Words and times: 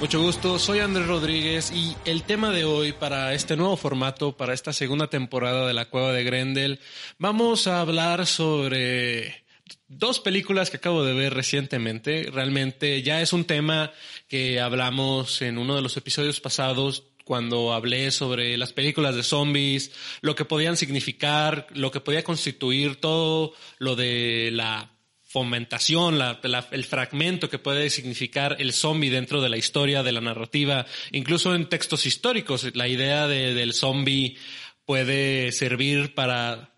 Mucho 0.00 0.22
gusto, 0.22 0.58
soy 0.58 0.78
Andrés 0.78 1.06
Rodríguez 1.06 1.70
y 1.74 1.94
el 2.06 2.22
tema 2.22 2.50
de 2.52 2.64
hoy 2.64 2.92
para 2.92 3.34
este 3.34 3.54
nuevo 3.54 3.76
formato, 3.76 4.34
para 4.34 4.54
esta 4.54 4.72
segunda 4.72 5.08
temporada 5.08 5.66
de 5.66 5.74
La 5.74 5.90
Cueva 5.90 6.10
de 6.12 6.24
Grendel, 6.24 6.80
vamos 7.18 7.66
a 7.66 7.82
hablar 7.82 8.26
sobre 8.26 9.44
dos 9.88 10.18
películas 10.18 10.70
que 10.70 10.78
acabo 10.78 11.04
de 11.04 11.12
ver 11.12 11.34
recientemente. 11.34 12.30
Realmente 12.32 13.02
ya 13.02 13.20
es 13.20 13.34
un 13.34 13.44
tema 13.44 13.92
que 14.26 14.58
hablamos 14.58 15.42
en 15.42 15.58
uno 15.58 15.76
de 15.76 15.82
los 15.82 15.98
episodios 15.98 16.40
pasados 16.40 17.04
cuando 17.26 17.74
hablé 17.74 18.10
sobre 18.10 18.56
las 18.56 18.72
películas 18.72 19.14
de 19.14 19.22
zombies, 19.22 19.92
lo 20.22 20.34
que 20.34 20.46
podían 20.46 20.78
significar, 20.78 21.66
lo 21.74 21.90
que 21.90 22.00
podía 22.00 22.24
constituir 22.24 22.96
todo 22.96 23.52
lo 23.78 23.96
de 23.96 24.48
la 24.50 24.90
fomentación, 25.30 26.18
la, 26.18 26.40
el 26.72 26.84
fragmento 26.84 27.48
que 27.48 27.60
puede 27.60 27.88
significar 27.88 28.56
el 28.58 28.72
zombie 28.72 29.10
dentro 29.10 29.40
de 29.40 29.48
la 29.48 29.58
historia, 29.58 30.02
de 30.02 30.10
la 30.10 30.20
narrativa, 30.20 30.86
incluso 31.12 31.54
en 31.54 31.68
textos 31.68 32.04
históricos. 32.04 32.68
La 32.74 32.88
idea 32.88 33.28
de, 33.28 33.54
del 33.54 33.72
zombie 33.72 34.36
puede 34.84 35.52
servir 35.52 36.16
para 36.16 36.74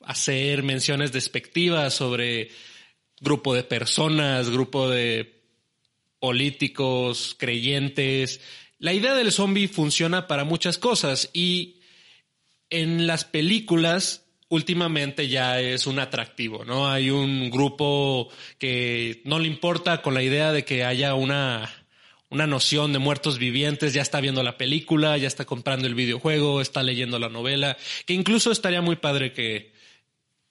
hacer 0.00 0.64
menciones 0.64 1.12
despectivas 1.12 1.94
sobre 1.94 2.50
grupo 3.20 3.54
de 3.54 3.62
personas, 3.62 4.50
grupo 4.50 4.90
de 4.90 5.44
políticos, 6.18 7.36
creyentes. 7.38 8.40
La 8.80 8.94
idea 8.94 9.14
del 9.14 9.30
zombie 9.30 9.68
funciona 9.68 10.26
para 10.26 10.42
muchas 10.42 10.76
cosas 10.76 11.30
y 11.32 11.82
en 12.68 13.06
las 13.06 13.24
películas 13.24 14.25
últimamente 14.48 15.28
ya 15.28 15.60
es 15.60 15.86
un 15.86 15.98
atractivo, 15.98 16.64
¿no? 16.64 16.88
Hay 16.88 17.10
un 17.10 17.50
grupo 17.50 18.28
que 18.58 19.22
no 19.24 19.38
le 19.38 19.48
importa 19.48 20.02
con 20.02 20.14
la 20.14 20.22
idea 20.22 20.52
de 20.52 20.64
que 20.64 20.84
haya 20.84 21.14
una, 21.14 21.70
una 22.28 22.46
noción 22.46 22.92
de 22.92 22.98
muertos 22.98 23.38
vivientes, 23.38 23.92
ya 23.92 24.02
está 24.02 24.20
viendo 24.20 24.42
la 24.42 24.56
película, 24.56 25.16
ya 25.16 25.28
está 25.28 25.44
comprando 25.44 25.86
el 25.86 25.94
videojuego, 25.94 26.60
está 26.60 26.82
leyendo 26.82 27.18
la 27.18 27.28
novela, 27.28 27.76
que 28.04 28.14
incluso 28.14 28.52
estaría 28.52 28.80
muy 28.80 28.96
padre 28.96 29.32
que 29.32 29.72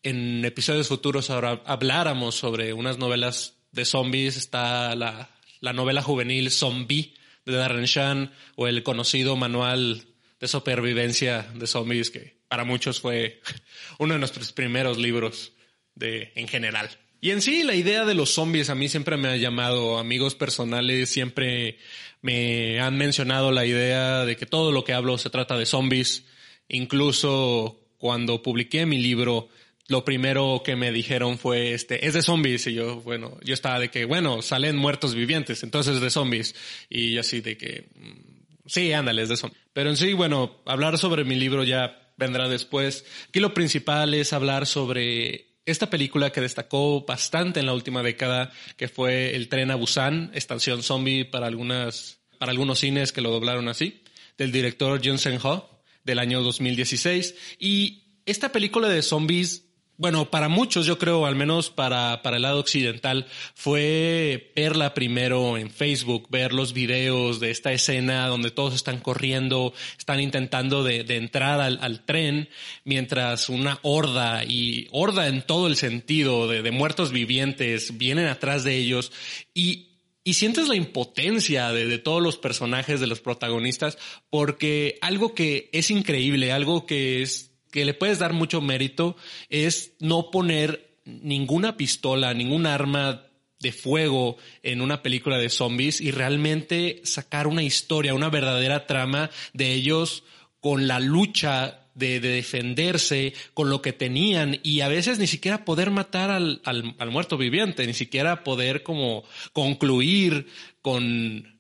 en 0.04 0.46
episodios 0.46 0.88
futuros 0.88 1.30
ahora 1.30 1.64
habláramos 1.66 2.36
sobre 2.36 2.74
unas 2.74 2.98
novelas 2.98 3.58
de 3.72 3.86
zombies, 3.86 4.38
está 4.38 4.96
la, 4.96 5.30
la 5.62 5.74
novela 5.74 6.02
juvenil 6.02 6.52
Zombie 6.52 7.14
de 7.46 7.54
Darren 7.54 7.86
Shan 7.86 8.32
o 8.56 8.68
el 8.68 8.84
conocido 8.84 9.36
manual 9.36 10.04
de 10.40 10.48
supervivencia 10.48 11.48
de 11.56 11.68
zombies 11.68 12.12
que 12.12 12.35
para 12.48 12.64
muchos 12.64 13.02
fue 13.02 13.42
uno 14.00 14.14
de 14.14 14.20
nuestros 14.20 14.52
primeros 14.52 14.98
libros 14.98 15.54
de, 15.96 16.32
en 16.36 16.48
general. 16.48 16.90
Y 17.22 17.32
en 17.32 17.42
sí, 17.42 17.64
la 17.64 17.76
idea 17.76 18.06
de 18.06 18.14
los 18.14 18.34
zombies 18.34 18.70
a 18.70 18.76
mí 18.76 18.88
siempre 18.88 19.18
me 19.18 19.30
ha 19.30 19.36
llamado, 19.38 19.98
amigos 19.98 20.36
personales 20.36 21.10
siempre 21.10 21.80
me 22.22 22.80
han 22.80 22.98
mencionado 22.98 23.52
la 23.52 23.66
idea 23.66 24.26
de 24.26 24.36
que 24.36 24.46
todo 24.46 24.72
lo 24.72 24.84
que 24.84 24.94
hablo 24.94 25.18
se 25.18 25.30
trata 25.30 25.58
de 25.58 25.66
zombies. 25.66 26.26
Incluso 26.68 27.80
cuando 27.98 28.44
publiqué 28.44 28.86
mi 28.86 29.00
libro, 29.00 29.50
lo 29.88 30.04
primero 30.04 30.62
que 30.64 30.76
me 30.76 30.92
dijeron 30.92 31.38
fue, 31.38 31.74
este, 31.74 32.06
es 32.08 32.14
de 32.14 32.22
zombies. 32.22 32.68
Y 32.68 32.74
yo, 32.74 33.02
bueno, 33.02 33.38
yo 33.44 33.54
estaba 33.54 33.80
de 33.80 33.90
que, 33.90 34.06
bueno, 34.06 34.42
salen 34.42 34.78
muertos 34.78 35.16
vivientes, 35.16 35.64
entonces 35.64 36.02
de 36.02 36.10
zombies. 36.10 36.56
Y 36.90 37.18
así 37.18 37.42
de 37.42 37.58
que, 37.58 37.88
mm, 37.96 38.68
sí, 38.68 38.94
ándale, 38.94 39.24
es 39.24 39.30
de 39.30 39.38
zombies. 39.38 39.62
Pero 39.74 39.90
en 39.90 39.98
sí, 39.98 40.14
bueno, 40.14 40.62
hablar 40.66 40.98
sobre 40.98 41.24
mi 41.24 41.36
libro 41.36 41.64
ya 41.64 42.05
vendrá 42.18 42.48
después. 42.48 43.06
Aquí 43.30 43.40
lo 43.40 43.54
principal 43.54 44.14
es 44.14 44.34
hablar 44.34 44.66
sobre 44.66 45.56
esta 45.66 45.90
película 45.90 46.32
que 46.32 46.42
destacó 46.42 47.06
bastante 47.06 47.60
en 47.60 47.66
la 47.66 47.74
última 47.74 48.04
década, 48.04 48.52
que 48.78 48.88
fue 48.88 49.36
El 49.36 49.50
tren 49.50 49.72
a 49.72 49.76
Busan, 49.76 50.32
estación 50.34 50.84
zombie 50.84 51.26
para 51.26 51.48
algunas, 51.48 52.20
para 52.38 52.52
algunos 52.52 52.80
cines 52.80 53.12
que 53.12 53.22
lo 53.22 53.32
doblaron 53.32 53.68
así, 53.68 54.04
del 54.38 54.52
director 54.52 55.02
Jun 55.04 55.18
Sen-ho, 55.18 55.82
del 56.04 56.20
año 56.20 56.42
2016. 56.44 57.36
Y 57.60 58.04
esta 58.26 58.52
película 58.52 58.90
de 58.90 59.02
zombies 59.02 59.65
bueno, 59.98 60.30
para 60.30 60.50
muchos, 60.50 60.86
yo 60.86 60.98
creo, 60.98 61.26
al 61.26 61.36
menos 61.36 61.70
para, 61.70 62.22
para 62.22 62.36
el 62.36 62.42
lado 62.42 62.60
occidental, 62.60 63.28
fue 63.54 64.52
verla 64.56 64.94
primero 64.94 65.58
en 65.58 65.70
Facebook, 65.70 66.28
ver 66.30 66.52
los 66.52 66.74
videos 66.74 67.40
de 67.40 67.52
esta 67.52 67.72
escena 67.72 68.28
donde 68.28 68.52
todos 68.52 68.76
están 68.76 69.00
corriendo, 69.00 69.74
están 69.98 70.20
intentando 70.20 70.84
de, 70.84 71.04
de 71.06 71.16
entrar 71.16 71.62
al, 71.62 71.80
al, 71.82 72.04
tren, 72.04 72.50
mientras 72.84 73.48
una 73.48 73.80
horda, 73.84 74.44
y 74.44 74.88
horda 74.92 75.28
en 75.28 75.42
todo 75.42 75.68
el 75.68 75.78
sentido, 75.78 76.48
de, 76.50 76.62
de 76.62 76.72
muertos 76.72 77.12
vivientes, 77.12 77.98
vienen 77.98 78.28
atrás 78.28 78.66
de 78.66 78.76
ellos 78.76 79.14
y, 79.54 79.96
y 80.26 80.34
sientes 80.34 80.68
la 80.68 80.76
impotencia 80.76 81.72
de, 81.72 81.86
de, 81.86 82.00
todos 82.00 82.22
los 82.22 82.38
personajes, 82.38 83.00
de 83.00 83.08
los 83.08 83.22
protagonistas, 83.22 83.98
porque 84.30 84.98
algo 85.02 85.34
que 85.34 85.70
es 85.72 85.90
increíble, 85.90 86.52
algo 86.52 86.86
que 86.86 87.22
es 87.22 87.55
que 87.76 87.84
le 87.84 87.94
puedes 87.94 88.20
dar 88.20 88.32
mucho 88.32 88.62
mérito 88.62 89.18
es 89.50 89.96
no 90.00 90.32
poner 90.32 90.96
ninguna 91.04 91.76
pistola, 91.76 92.34
ningún 92.34 92.68
arma 92.68 93.28
de 93.60 93.74
fuego 93.74 94.38
en 94.64 94.80
una 94.80 95.04
película 95.04 95.38
de 95.38 95.50
zombies 95.50 96.00
y 96.00 96.12
realmente 96.12 97.02
sacar 97.04 97.48
una 97.48 97.64
historia, 97.64 98.14
una 98.14 98.30
verdadera 98.30 98.88
trama 98.88 99.30
de 99.52 99.74
ellos 99.74 100.24
con 100.62 100.88
la 100.88 101.02
lucha 101.02 101.82
de, 101.96 102.22
de, 102.22 102.30
defenderse 102.30 103.34
con 103.54 103.70
lo 103.70 103.82
que 103.82 103.92
tenían 103.92 104.58
y 104.64 104.80
a 104.80 104.88
veces 104.88 105.20
ni 105.20 105.28
siquiera 105.28 105.66
poder 105.66 105.92
matar 105.92 106.32
al, 106.32 106.62
al, 106.64 106.96
al 106.98 107.12
muerto 107.12 107.38
viviente, 107.38 107.86
ni 107.86 107.94
siquiera 107.94 108.46
poder 108.46 108.84
como 108.84 109.26
concluir 109.52 110.48
con 110.82 111.55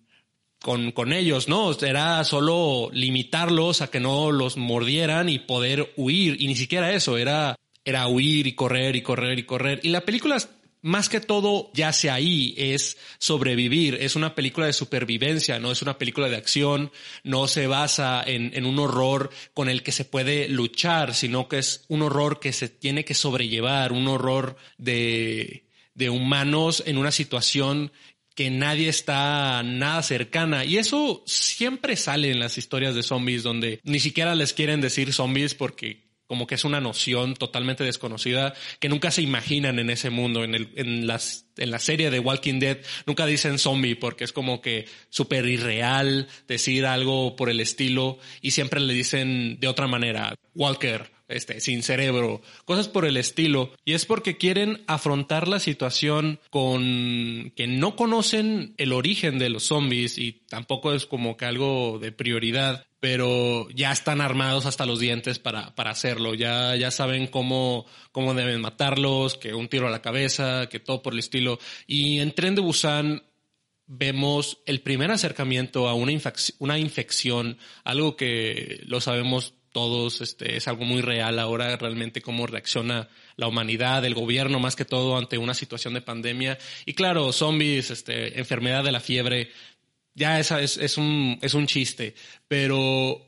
con, 0.66 0.92
con 0.94 1.14
ellos, 1.14 1.48
¿no? 1.48 1.78
Era 1.80 2.24
solo 2.24 2.90
limitarlos 2.92 3.84
a 3.84 3.92
que 3.92 4.00
no 4.00 4.31
los 4.31 4.58
mordieran 4.58 5.30
y 5.30 5.38
poder 5.38 5.94
huir. 5.96 6.42
Y 6.42 6.48
ni 6.48 6.56
siquiera 6.56 6.92
eso, 6.92 7.20
era, 7.20 7.56
era 7.84 8.08
huir 8.08 8.48
y 8.48 8.53
correr 8.53 8.96
y 8.96 9.03
correr 9.03 9.38
y 9.38 9.44
correr. 9.44 9.80
Y 9.84 9.90
la 9.90 10.02
película 10.02 10.38
más 10.81 11.08
que 11.08 11.20
todo 11.22 11.70
yace 11.76 12.09
ahí, 12.09 12.56
es 12.58 12.98
sobrevivir, 13.20 14.00
es 14.02 14.16
una 14.16 14.34
película 14.34 14.66
de 14.66 14.74
supervivencia, 14.74 15.59
no 15.59 15.72
es 15.72 15.84
una 15.84 16.00
película 16.00 16.30
de 16.30 16.38
acción, 16.38 16.92
no 17.24 17.47
se 17.47 17.68
basa 17.68 18.24
en, 18.26 18.50
en, 18.56 18.66
un 18.66 18.80
horror 18.80 19.30
con 19.53 19.70
el 19.70 19.84
que 19.84 19.92
se 19.92 20.06
puede 20.06 20.50
luchar, 20.50 21.14
sino 21.14 21.47
que 21.47 21.59
es 21.59 21.86
un 21.90 22.02
horror 22.02 22.40
que 22.40 22.53
se 22.53 22.70
tiene 22.70 23.06
que 23.06 23.14
sobrellevar, 23.14 23.92
un 23.92 24.08
horror 24.08 24.58
de, 24.80 25.66
de 25.94 26.09
humanos 26.09 26.84
en 26.86 26.97
una 26.97 27.12
situación 27.12 27.92
que 28.35 28.50
nadie 28.50 28.90
está 28.90 29.63
nada 29.63 30.03
cercana. 30.03 30.66
Y 30.66 30.78
eso 30.78 31.23
siempre 31.25 31.96
sale 31.96 32.31
en 32.31 32.40
las 32.40 32.57
historias 32.57 32.94
de 32.94 33.01
zombies 33.01 33.44
donde 33.44 33.79
ni 33.84 34.00
siquiera 34.00 34.35
les 34.35 34.53
quieren 34.53 34.81
decir 34.81 35.13
zombies 35.13 35.56
porque 35.56 36.05
como 36.28 36.47
que 36.47 36.56
es 36.56 36.66
una 36.66 36.81
noción 36.81 37.36
totalmente 37.36 37.84
desconocida 37.84 38.53
que 38.80 38.90
nunca 38.90 39.12
se 39.12 39.22
imaginan 39.22 39.80
en 39.80 39.90
ese 39.90 40.09
mundo. 40.09 40.44
En, 40.44 40.56
el, 40.56 40.69
en, 40.75 41.08
las, 41.08 41.47
en 41.58 41.72
la 41.72 41.79
serie 41.79 42.09
de 42.09 42.20
Walking 42.20 42.59
Dead 42.59 42.78
nunca 43.05 43.26
dicen 43.26 43.59
zombie 43.59 43.96
porque 43.96 44.23
es 44.23 44.34
como 44.34 44.61
que 44.61 44.85
súper 45.09 45.46
irreal 45.46 46.28
decir 46.47 46.85
algo 46.85 47.35
por 47.35 47.50
el 47.50 47.59
estilo 47.59 48.20
y 48.41 48.52
siempre 48.52 48.79
le 48.79 48.94
dicen 48.94 49.59
de 49.59 49.67
otra 49.67 49.88
manera, 49.88 50.35
Walker 50.53 51.16
este, 51.28 51.59
sin 51.59 51.82
cerebro, 51.84 52.41
cosas 52.66 52.88
por 52.88 53.05
el 53.05 53.17
estilo. 53.17 53.72
Y 53.84 53.94
es 53.94 54.05
porque 54.05 54.38
quieren 54.38 54.84
afrontar 54.88 55.47
la 55.47 55.59
situación 55.59 56.40
con 56.50 57.52
que 57.55 57.67
no 57.67 57.96
conocen 57.96 58.73
el 58.78 58.94
origen 58.94 59.40
de 59.40 59.50
los 59.50 59.64
zombies 59.64 60.17
y 60.17 60.34
tampoco 60.47 60.94
es 60.94 61.05
como 61.05 61.38
que 61.38 61.46
algo 61.46 62.00
de 62.00 62.11
prioridad, 62.11 62.85
pero 63.05 63.67
ya 63.69 63.91
están 63.91 64.19
armados 64.19 64.66
hasta 64.66 64.87
los 64.87 64.99
dientes 64.99 65.37
para, 65.37 65.75
para 65.75 65.91
hacerlo. 65.91 66.34
Ya, 66.34 66.75
ya 66.75 66.90
saben 66.90 67.28
cómo, 67.28 67.85
cómo 68.11 68.34
deben 68.34 68.61
matarlos, 68.61 69.37
que 69.37 69.53
un 69.53 69.67
tiro 69.67 69.87
a 69.87 69.91
la 69.91 70.02
cabeza, 70.02 70.69
que 70.69 70.79
todo 70.79 71.03
por 71.03 71.13
el 71.13 71.19
estilo. 71.19 71.59
Y 71.85 72.17
en 72.17 72.31
Tren 72.31 72.55
de 72.55 72.61
Busan 72.61 73.22
vemos 73.85 74.57
el 74.66 74.81
primer 74.81 75.11
acercamiento 75.11 75.87
a 75.87 75.93
una, 75.93 76.13
una 76.57 76.79
infección, 76.79 77.59
algo 77.84 78.16
que 78.16 78.81
lo 78.87 78.99
sabemos 78.99 79.53
todos, 79.72 80.22
este, 80.22 80.55
es 80.55 80.67
algo 80.69 80.85
muy 80.85 81.02
real 81.02 81.37
ahora 81.37 81.75
realmente 81.75 82.22
cómo 82.22 82.47
reacciona 82.47 83.09
la 83.35 83.47
humanidad, 83.47 84.05
el 84.05 84.16
gobierno 84.16 84.57
más 84.57 84.75
que 84.75 84.85
todo 84.85 85.17
ante 85.17 85.37
una 85.37 85.53
situación 85.53 85.93
de 85.93 86.02
pandemia. 86.02 86.57
Y 86.85 86.93
claro, 86.93 87.34
zombies, 87.34 87.91
este, 87.91 88.40
enfermedad 88.40 88.85
de 88.85 88.93
la 88.93 89.02
fiebre, 89.02 89.52
ya 90.16 90.40
esa 90.40 90.62
es, 90.62 90.78
es, 90.78 90.97
un, 90.97 91.38
es 91.41 91.53
un 91.53 91.67
chiste, 91.67 92.16
pero 92.47 93.22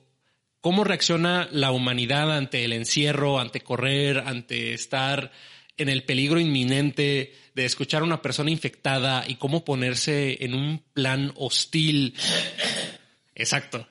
¿cómo 0.62 0.84
reacciona 0.84 1.48
la 1.52 1.72
humanidad 1.72 2.36
ante 2.36 2.64
el 2.64 2.74
encierro, 2.74 3.40
ante 3.40 3.62
correr, 3.62 4.20
ante 4.20 4.74
estar 4.74 5.32
en 5.76 5.90
el 5.90 6.04
peligro 6.04 6.40
inminente 6.40 7.36
de 7.54 7.66
escuchar 7.66 8.02
a 8.02 8.06
una 8.06 8.22
persona 8.22 8.50
infectada 8.50 9.26
y 9.28 9.36
cómo 9.36 9.64
ponerse 9.66 10.44
en 10.44 10.54
un 10.54 10.84
plan 10.94 11.34
hostil? 11.36 12.16
Exacto. 13.36 13.88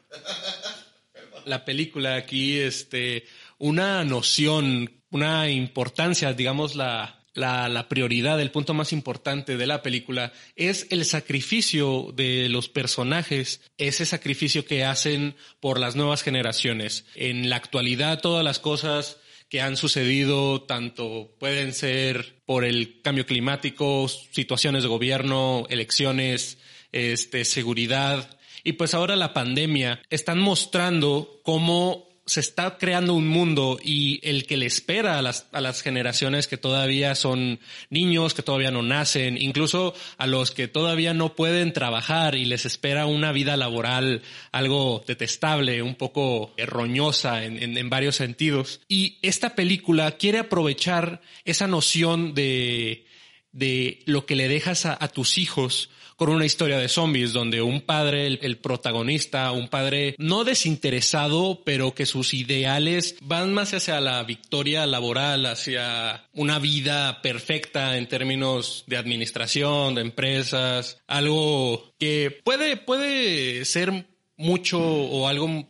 La 1.44 1.64
película 1.64 2.16
aquí, 2.16 2.58
este, 2.58 3.26
una 3.58 4.04
noción, 4.04 5.02
una 5.10 5.48
importancia, 5.48 6.32
digamos, 6.32 6.74
la, 6.74 7.15
la, 7.36 7.86
prioridad, 7.88 8.40
el 8.40 8.50
punto 8.50 8.74
más 8.74 8.92
importante 8.92 9.56
de 9.56 9.66
la 9.66 9.82
película 9.82 10.32
es 10.56 10.86
el 10.90 11.04
sacrificio 11.04 12.12
de 12.14 12.48
los 12.48 12.68
personajes, 12.68 13.60
ese 13.78 14.06
sacrificio 14.06 14.64
que 14.64 14.84
hacen 14.84 15.36
por 15.60 15.78
las 15.78 15.96
nuevas 15.96 16.22
generaciones. 16.22 17.04
En 17.14 17.50
la 17.50 17.56
actualidad 17.56 18.20
todas 18.20 18.44
las 18.44 18.58
cosas 18.58 19.18
que 19.48 19.60
han 19.60 19.76
sucedido, 19.76 20.62
tanto 20.62 21.36
pueden 21.38 21.72
ser 21.72 22.42
por 22.46 22.64
el 22.64 23.00
cambio 23.02 23.26
climático, 23.26 24.08
situaciones 24.08 24.82
de 24.82 24.88
gobierno, 24.88 25.66
elecciones, 25.68 26.58
este, 26.90 27.44
seguridad, 27.44 28.36
y 28.66 28.72
pues 28.72 28.94
ahora 28.94 29.14
la 29.14 29.32
pandemia, 29.32 30.02
están 30.10 30.40
mostrando 30.40 31.40
cómo 31.44 32.05
se 32.26 32.40
está 32.40 32.76
creando 32.76 33.14
un 33.14 33.28
mundo 33.28 33.78
y 33.82 34.18
el 34.28 34.46
que 34.46 34.56
le 34.56 34.66
espera 34.66 35.16
a 35.16 35.22
las, 35.22 35.46
a 35.52 35.60
las 35.60 35.80
generaciones 35.80 36.48
que 36.48 36.56
todavía 36.56 37.14
son 37.14 37.60
niños, 37.88 38.34
que 38.34 38.42
todavía 38.42 38.72
no 38.72 38.82
nacen, 38.82 39.40
incluso 39.40 39.94
a 40.18 40.26
los 40.26 40.50
que 40.50 40.66
todavía 40.66 41.14
no 41.14 41.36
pueden 41.36 41.72
trabajar 41.72 42.34
y 42.34 42.44
les 42.44 42.66
espera 42.66 43.06
una 43.06 43.30
vida 43.30 43.56
laboral 43.56 44.22
algo 44.50 45.04
detestable, 45.06 45.82
un 45.82 45.94
poco 45.94 46.52
erroñosa 46.56 47.44
en, 47.44 47.76
en, 47.76 47.90
varios 47.90 48.16
sentidos. 48.16 48.80
Y 48.88 49.18
esta 49.22 49.54
película 49.54 50.10
quiere 50.16 50.40
aprovechar 50.40 51.20
esa 51.44 51.68
noción 51.68 52.34
de, 52.34 53.06
de 53.52 54.00
lo 54.04 54.26
que 54.26 54.34
le 54.34 54.48
dejas 54.48 54.84
a 54.86 55.08
tus 55.08 55.38
hijos 55.38 55.90
con 56.16 56.30
una 56.30 56.46
historia 56.46 56.78
de 56.78 56.88
zombies 56.88 57.32
donde 57.32 57.62
un 57.62 57.82
padre, 57.82 58.26
el, 58.26 58.58
protagonista, 58.58 59.52
un 59.52 59.68
padre 59.68 60.14
no 60.18 60.44
desinteresado, 60.44 61.62
pero 61.64 61.94
que 61.94 62.06
sus 62.06 62.34
ideales 62.34 63.16
van 63.20 63.52
más 63.52 63.74
hacia 63.74 64.00
la 64.00 64.22
victoria 64.24 64.86
laboral, 64.86 65.46
hacia 65.46 66.24
una 66.32 66.58
vida 66.58 67.20
perfecta 67.22 67.96
en 67.96 68.08
términos 68.08 68.84
de 68.86 68.96
administración, 68.96 69.94
de 69.94 70.00
empresas, 70.00 70.98
algo 71.06 71.92
que 71.98 72.40
puede, 72.44 72.76
puede 72.76 73.64
ser 73.64 74.06
mucho 74.36 74.80
o 74.80 75.28
algo 75.28 75.68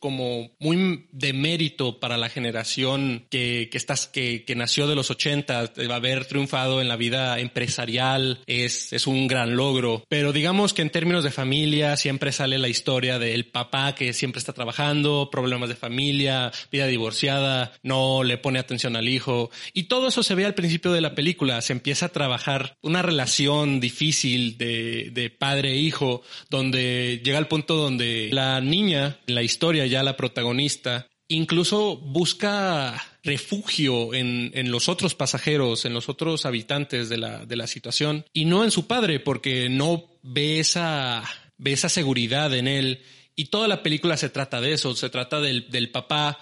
como 0.00 0.50
muy 0.58 1.06
de 1.12 1.32
mérito 1.32 2.00
para 2.00 2.16
la 2.16 2.28
generación 2.28 3.26
que, 3.30 3.68
que, 3.70 3.78
estás, 3.78 4.06
que, 4.06 4.44
que 4.44 4.56
nació 4.56 4.86
de 4.86 4.96
los 4.96 5.10
80, 5.10 5.72
va 5.88 5.94
a 5.94 5.96
haber 5.96 6.24
triunfado 6.24 6.80
en 6.80 6.88
la 6.88 6.96
vida 6.96 7.38
empresarial, 7.38 8.40
es, 8.46 8.92
es 8.92 9.06
un 9.06 9.28
gran 9.28 9.56
logro. 9.56 10.04
Pero 10.08 10.32
digamos 10.32 10.72
que 10.72 10.82
en 10.82 10.90
términos 10.90 11.22
de 11.22 11.30
familia 11.30 11.96
siempre 11.96 12.32
sale 12.32 12.58
la 12.58 12.68
historia 12.68 13.18
del 13.18 13.46
papá 13.46 13.94
que 13.94 14.12
siempre 14.12 14.38
está 14.38 14.52
trabajando, 14.52 15.28
problemas 15.30 15.68
de 15.68 15.76
familia, 15.76 16.50
vida 16.72 16.86
divorciada, 16.86 17.72
no 17.82 18.24
le 18.24 18.38
pone 18.38 18.58
atención 18.58 18.96
al 18.96 19.08
hijo. 19.08 19.50
Y 19.74 19.84
todo 19.84 20.08
eso 20.08 20.22
se 20.22 20.34
ve 20.34 20.46
al 20.46 20.54
principio 20.54 20.92
de 20.92 21.00
la 21.00 21.14
película. 21.14 21.60
Se 21.60 21.72
empieza 21.72 22.06
a 22.06 22.10
trabajar 22.10 22.76
una 22.80 23.02
relación 23.02 23.80
difícil 23.80 24.56
de, 24.56 25.10
de 25.12 25.30
padre 25.30 25.72
e 25.72 25.76
hijo, 25.76 26.22
donde 26.48 27.20
llega 27.22 27.38
al 27.38 27.48
punto 27.48 27.76
donde 27.76 28.30
la 28.32 28.60
niña, 28.60 29.18
en 29.26 29.34
la 29.34 29.42
historia, 29.42 29.86
ya 29.90 30.02
la 30.02 30.16
protagonista, 30.16 31.06
incluso 31.28 31.96
busca 31.96 33.02
refugio 33.22 34.14
en, 34.14 34.50
en, 34.54 34.70
los 34.70 34.88
otros 34.88 35.14
pasajeros, 35.14 35.84
en 35.84 35.94
los 35.94 36.08
otros 36.08 36.46
habitantes 36.46 37.08
de 37.08 37.18
la, 37.18 37.44
de 37.44 37.56
la 37.56 37.66
situación, 37.66 38.24
y 38.32 38.46
no 38.46 38.64
en 38.64 38.70
su 38.70 38.86
padre, 38.86 39.20
porque 39.20 39.68
no 39.68 40.18
ve 40.22 40.58
esa, 40.58 41.22
ve 41.58 41.72
esa 41.72 41.88
seguridad 41.88 42.54
en 42.54 42.66
él. 42.66 43.02
Y 43.36 43.46
toda 43.46 43.68
la 43.68 43.82
película 43.82 44.16
se 44.16 44.30
trata 44.30 44.60
de 44.60 44.72
eso, 44.72 44.94
se 44.94 45.10
trata 45.10 45.40
del, 45.40 45.70
del 45.70 45.90
papá 45.90 46.38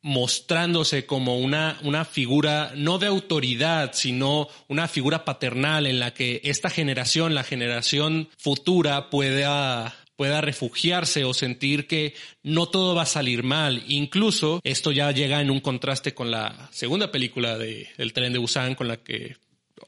mostrándose 0.00 1.06
como 1.06 1.38
una, 1.38 1.78
una 1.82 2.04
figura 2.04 2.72
no 2.76 2.98
de 2.98 3.08
autoridad, 3.08 3.92
sino 3.94 4.48
una 4.68 4.86
figura 4.86 5.24
paternal 5.24 5.86
en 5.86 5.98
la 5.98 6.14
que 6.14 6.40
esta 6.44 6.70
generación, 6.70 7.34
la 7.34 7.42
generación 7.42 8.28
futura, 8.38 9.10
pueda 9.10 9.94
pueda 10.18 10.40
refugiarse 10.40 11.22
o 11.22 11.32
sentir 11.32 11.86
que 11.86 12.12
no 12.42 12.68
todo 12.68 12.96
va 12.96 13.02
a 13.02 13.06
salir 13.06 13.44
mal. 13.44 13.84
Incluso 13.86 14.60
esto 14.64 14.90
ya 14.90 15.12
llega 15.12 15.40
en 15.40 15.48
un 15.48 15.60
contraste 15.60 16.12
con 16.12 16.32
la 16.32 16.68
segunda 16.72 17.12
película 17.12 17.56
de 17.56 17.86
El 17.98 18.12
tren 18.12 18.32
de 18.32 18.40
Busan 18.40 18.74
con 18.74 18.88
la 18.88 18.96
que 18.96 19.36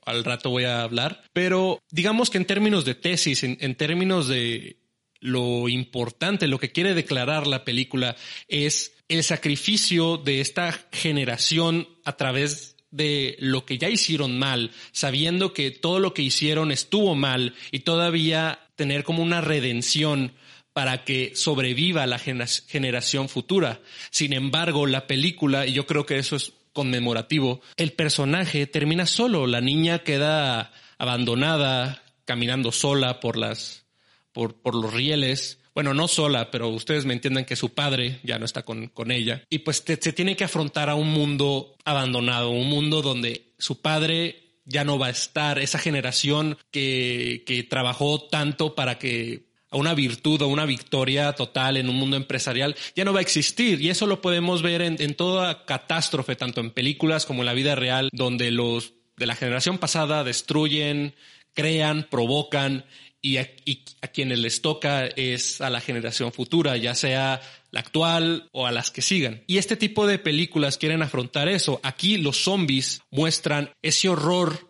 al 0.07 0.23
rato 0.23 0.51
voy 0.51 0.65
a 0.65 0.85
hablar. 0.85 1.25
Pero 1.33 1.83
digamos 1.91 2.31
que 2.31 2.39
en 2.39 2.45
términos 2.45 2.85
de 2.85 2.95
tesis, 2.95 3.43
en, 3.43 3.59
en 3.61 3.75
términos 3.75 4.29
de 4.29 4.77
lo 5.19 5.69
importante, 5.69 6.47
lo 6.47 6.61
que 6.61 6.71
quiere 6.71 6.95
declarar 6.95 7.49
la 7.49 7.65
película 7.65 8.15
es 8.47 8.93
el 9.09 9.25
sacrificio 9.25 10.17
de 10.17 10.41
esta 10.41 10.71
generación 10.93 11.89
a 12.05 12.17
través 12.17 12.77
de 12.93 13.37
lo 13.41 13.65
que 13.67 13.79
ya 13.79 13.89
hicieron 13.89 14.39
mal, 14.39 14.71
sabiendo 14.93 15.53
que 15.53 15.73
todo 15.73 15.99
lo 15.99 16.15
que 16.15 16.23
hicieron 16.23 16.71
estuvo 16.71 17.15
mal 17.15 17.55
y 17.73 17.81
todavía 17.81 18.61
tener 18.81 19.05
como 19.05 19.23
una 19.23 19.43
redención 19.43 20.33
para 20.73 21.05
que 21.05 21.33
sobreviva 21.35 22.07
la 22.07 22.19
generación 22.19 23.29
futura. 23.29 23.83
Sin 24.11 24.33
embargo, 24.33 24.87
la 24.87 25.07
película, 25.07 25.67
y 25.67 25.75
yo 25.75 25.85
creo 25.85 26.07
que 26.07 26.17
eso 26.17 26.35
es 26.35 26.55
conmemorativo, 26.73 27.61
el 27.77 27.93
personaje 27.93 28.67
termina 28.67 29.05
solo, 29.05 29.47
la 29.47 29.61
niña 29.61 29.99
queda 29.99 30.73
abandonada, 30.97 32.03
caminando 32.25 32.73
sola 32.73 33.21
por 33.21 33.37
las, 33.37 33.85
por, 34.33 34.55
por 34.55 34.75
los 34.75 34.95
rieles, 34.95 35.59
bueno, 35.75 35.93
no 35.93 36.09
sola, 36.09 36.51
pero 36.51 36.71
ustedes 36.71 37.05
me 37.05 37.13
entienden 37.13 37.45
que 37.45 37.57
su 37.57 37.75
padre 37.75 38.21
ya 38.23 38.39
no 38.39 38.47
está 38.47 38.63
con, 38.63 38.87
con 38.87 39.11
ella. 39.11 39.45
Y 39.51 39.59
pues 39.59 39.85
se 39.85 40.13
tiene 40.15 40.37
que 40.37 40.45
afrontar 40.45 40.89
a 40.89 40.95
un 40.95 41.11
mundo 41.11 41.77
abandonado, 41.85 42.49
un 42.49 42.71
mundo 42.71 43.03
donde 43.03 43.53
su 43.59 43.83
padre 43.83 44.50
ya 44.71 44.85
no 44.85 44.99
va 44.99 45.09
a 45.09 45.11
estar, 45.11 45.59
esa 45.59 45.79
generación 45.79 46.57
que, 46.71 47.43
que 47.47 47.65
trabajó 47.65 48.23
tanto 48.23 48.75
para 48.75 48.99
que 48.99 49.51
a 49.71 49.77
una 49.77 49.95
virtud 49.95 50.43
o 50.43 50.49
una 50.49 50.65
victoria 50.65 51.33
total 51.33 51.77
en 51.77 51.89
un 51.89 51.97
mundo 51.97 52.17
empresarial 52.17 52.77
ya 52.95 53.05
no 53.05 53.13
va 53.13 53.19
a 53.19 53.23
existir. 53.23 53.81
Y 53.81 53.91
eso 53.91 54.07
lo 54.07 54.21
podemos 54.21 54.63
ver 54.63 54.83
en, 54.83 54.97
en, 55.01 55.15
toda 55.15 55.65
catástrofe, 55.65 56.37
tanto 56.37 56.61
en 56.61 56.71
películas 56.71 57.27
como 57.27 57.43
en 57.43 57.47
la 57.47 57.55
vida 57.55 57.75
real, 57.75 58.09
donde 58.13 58.51
los 58.51 58.95
de 59.17 59.27
la 59.27 59.35
generación 59.35 59.79
pasada 59.79 60.25
destruyen, 60.25 61.15
crean, 61.53 62.07
provocan 62.11 62.85
y 63.23 63.37
a, 63.37 63.51
y 63.65 63.85
a 64.01 64.09
quienes 64.09 64.39
les 64.39 64.63
toca 64.63 65.07
es 65.07 65.61
a 65.61 65.69
la 65.69 65.81
generación 65.81 66.33
futura, 66.33 66.77
ya 66.77 66.95
sea 66.95 67.41
la 67.71 67.81
actual 67.81 68.49
o 68.53 68.67
a 68.67 68.73
las 68.73 68.91
que 68.91 69.03
sigan. 69.03 69.43
Y 69.47 69.59
este 69.59 69.77
tipo 69.77 70.07
de 70.07 70.19
películas 70.19 70.79
quieren 70.79 71.03
afrontar 71.03 71.49
eso. 71.49 71.81
Aquí 71.83 72.19
los 72.19 72.43
zombies 72.43 73.03
muestran 73.11 73.71
ese 73.83 74.09
horror 74.09 74.70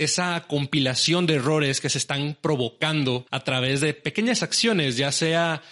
esa 0.00 0.46
compilación 0.48 1.26
de 1.26 1.34
errores 1.34 1.80
que 1.80 1.90
se 1.90 1.98
están 1.98 2.36
provocando 2.40 3.26
a 3.30 3.44
través 3.44 3.80
de 3.80 3.94
pequeñas 3.94 4.42
acciones, 4.42 4.96
ya 4.96 5.12
sea 5.12 5.62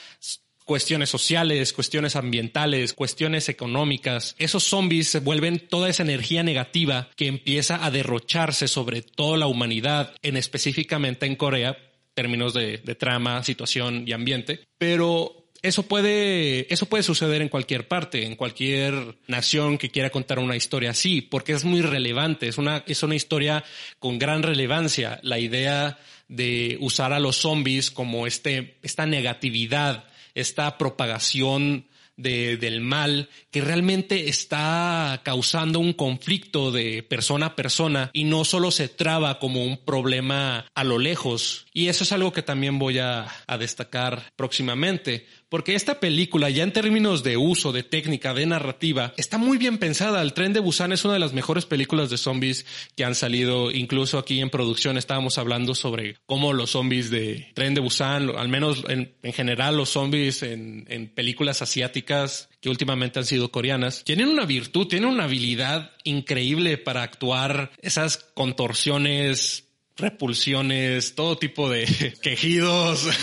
cuestiones 0.66 1.08
sociales, 1.08 1.72
cuestiones 1.72 2.14
ambientales, 2.14 2.92
cuestiones 2.92 3.48
económicas. 3.48 4.36
Esos 4.38 4.64
zombies 4.64 5.08
se 5.08 5.20
vuelven 5.20 5.66
toda 5.66 5.88
esa 5.88 6.02
energía 6.02 6.42
negativa 6.42 7.08
que 7.16 7.26
empieza 7.26 7.82
a 7.82 7.90
derrocharse 7.90 8.68
sobre 8.68 9.00
toda 9.00 9.38
la 9.38 9.46
humanidad, 9.46 10.14
en 10.20 10.36
específicamente 10.36 11.24
en 11.24 11.36
Corea, 11.36 11.78
términos 12.12 12.52
de, 12.52 12.76
de 12.78 12.94
trama, 12.94 13.42
situación 13.44 14.04
y 14.06 14.12
ambiente. 14.12 14.60
Pero 14.76 15.37
eso 15.62 15.82
puede, 15.82 16.72
eso 16.72 16.86
puede 16.86 17.02
suceder 17.02 17.42
en 17.42 17.48
cualquier 17.48 17.88
parte, 17.88 18.24
en 18.24 18.36
cualquier 18.36 19.16
nación 19.26 19.78
que 19.78 19.90
quiera 19.90 20.10
contar 20.10 20.38
una 20.38 20.56
historia 20.56 20.90
así, 20.90 21.20
porque 21.20 21.52
es 21.52 21.64
muy 21.64 21.82
relevante, 21.82 22.48
es 22.48 22.58
una, 22.58 22.84
es 22.86 23.02
una 23.02 23.16
historia 23.16 23.64
con 23.98 24.18
gran 24.18 24.42
relevancia. 24.42 25.18
La 25.22 25.38
idea 25.38 25.98
de 26.28 26.76
usar 26.80 27.12
a 27.12 27.20
los 27.20 27.36
zombies 27.36 27.90
como 27.90 28.26
este, 28.26 28.78
esta 28.82 29.06
negatividad, 29.06 30.04
esta 30.34 30.78
propagación 30.78 31.86
de, 32.18 32.56
del 32.58 32.82
mal 32.82 33.30
que 33.50 33.62
realmente 33.62 34.28
está 34.28 35.22
causando 35.24 35.78
un 35.78 35.94
conflicto 35.94 36.70
de 36.70 37.02
persona 37.02 37.46
a 37.46 37.56
persona 37.56 38.10
y 38.12 38.24
no 38.24 38.44
solo 38.44 38.70
se 38.70 38.88
traba 38.88 39.38
como 39.38 39.64
un 39.64 39.78
problema 39.78 40.66
a 40.74 40.84
lo 40.84 40.98
lejos. 40.98 41.66
Y 41.72 41.88
eso 41.88 42.04
es 42.04 42.12
algo 42.12 42.32
que 42.32 42.42
también 42.42 42.78
voy 42.78 42.98
a, 42.98 43.26
a 43.46 43.56
destacar 43.56 44.32
próximamente 44.36 45.26
porque 45.48 45.74
esta 45.74 46.00
película, 46.00 46.50
ya 46.50 46.62
en 46.62 46.72
términos 46.72 47.22
de 47.22 47.36
uso, 47.36 47.72
de 47.72 47.82
técnica, 47.82 48.34
de 48.34 48.46
narrativa, 48.46 49.14
está 49.16 49.38
muy 49.38 49.56
bien 49.56 49.78
pensada. 49.78 50.20
El 50.22 50.34
tren 50.34 50.52
de 50.52 50.60
Busan 50.60 50.92
es 50.92 51.04
una 51.04 51.14
de 51.14 51.20
las 51.20 51.32
mejores 51.32 51.64
películas 51.64 52.10
de 52.10 52.18
zombies 52.18 52.66
que 52.96 53.04
han 53.04 53.14
salido. 53.14 53.70
Incluso 53.70 54.18
aquí 54.18 54.40
en 54.40 54.50
producción 54.50 54.98
estábamos 54.98 55.38
hablando 55.38 55.74
sobre 55.74 56.16
cómo 56.26 56.52
los 56.52 56.70
zombies 56.70 57.10
de 57.10 57.50
tren 57.54 57.74
de 57.74 57.80
Busan, 57.80 58.30
al 58.36 58.48
menos 58.48 58.84
en, 58.88 59.14
general 59.32 59.76
los 59.76 59.90
zombies 59.90 60.42
en, 60.42 60.84
en 60.88 61.08
películas 61.08 61.62
asiáticas 61.62 62.48
que 62.60 62.68
últimamente 62.68 63.18
han 63.18 63.24
sido 63.24 63.50
coreanas, 63.50 64.04
tienen 64.04 64.28
una 64.28 64.44
virtud, 64.44 64.86
tienen 64.88 65.08
una 65.08 65.24
habilidad 65.24 65.92
increíble 66.04 66.76
para 66.76 67.02
actuar 67.02 67.70
esas 67.80 68.18
contorsiones 68.34 69.64
repulsiones, 69.96 71.14
todo 71.14 71.38
tipo 71.38 71.68
de 71.68 72.14
quejidos. 72.22 73.08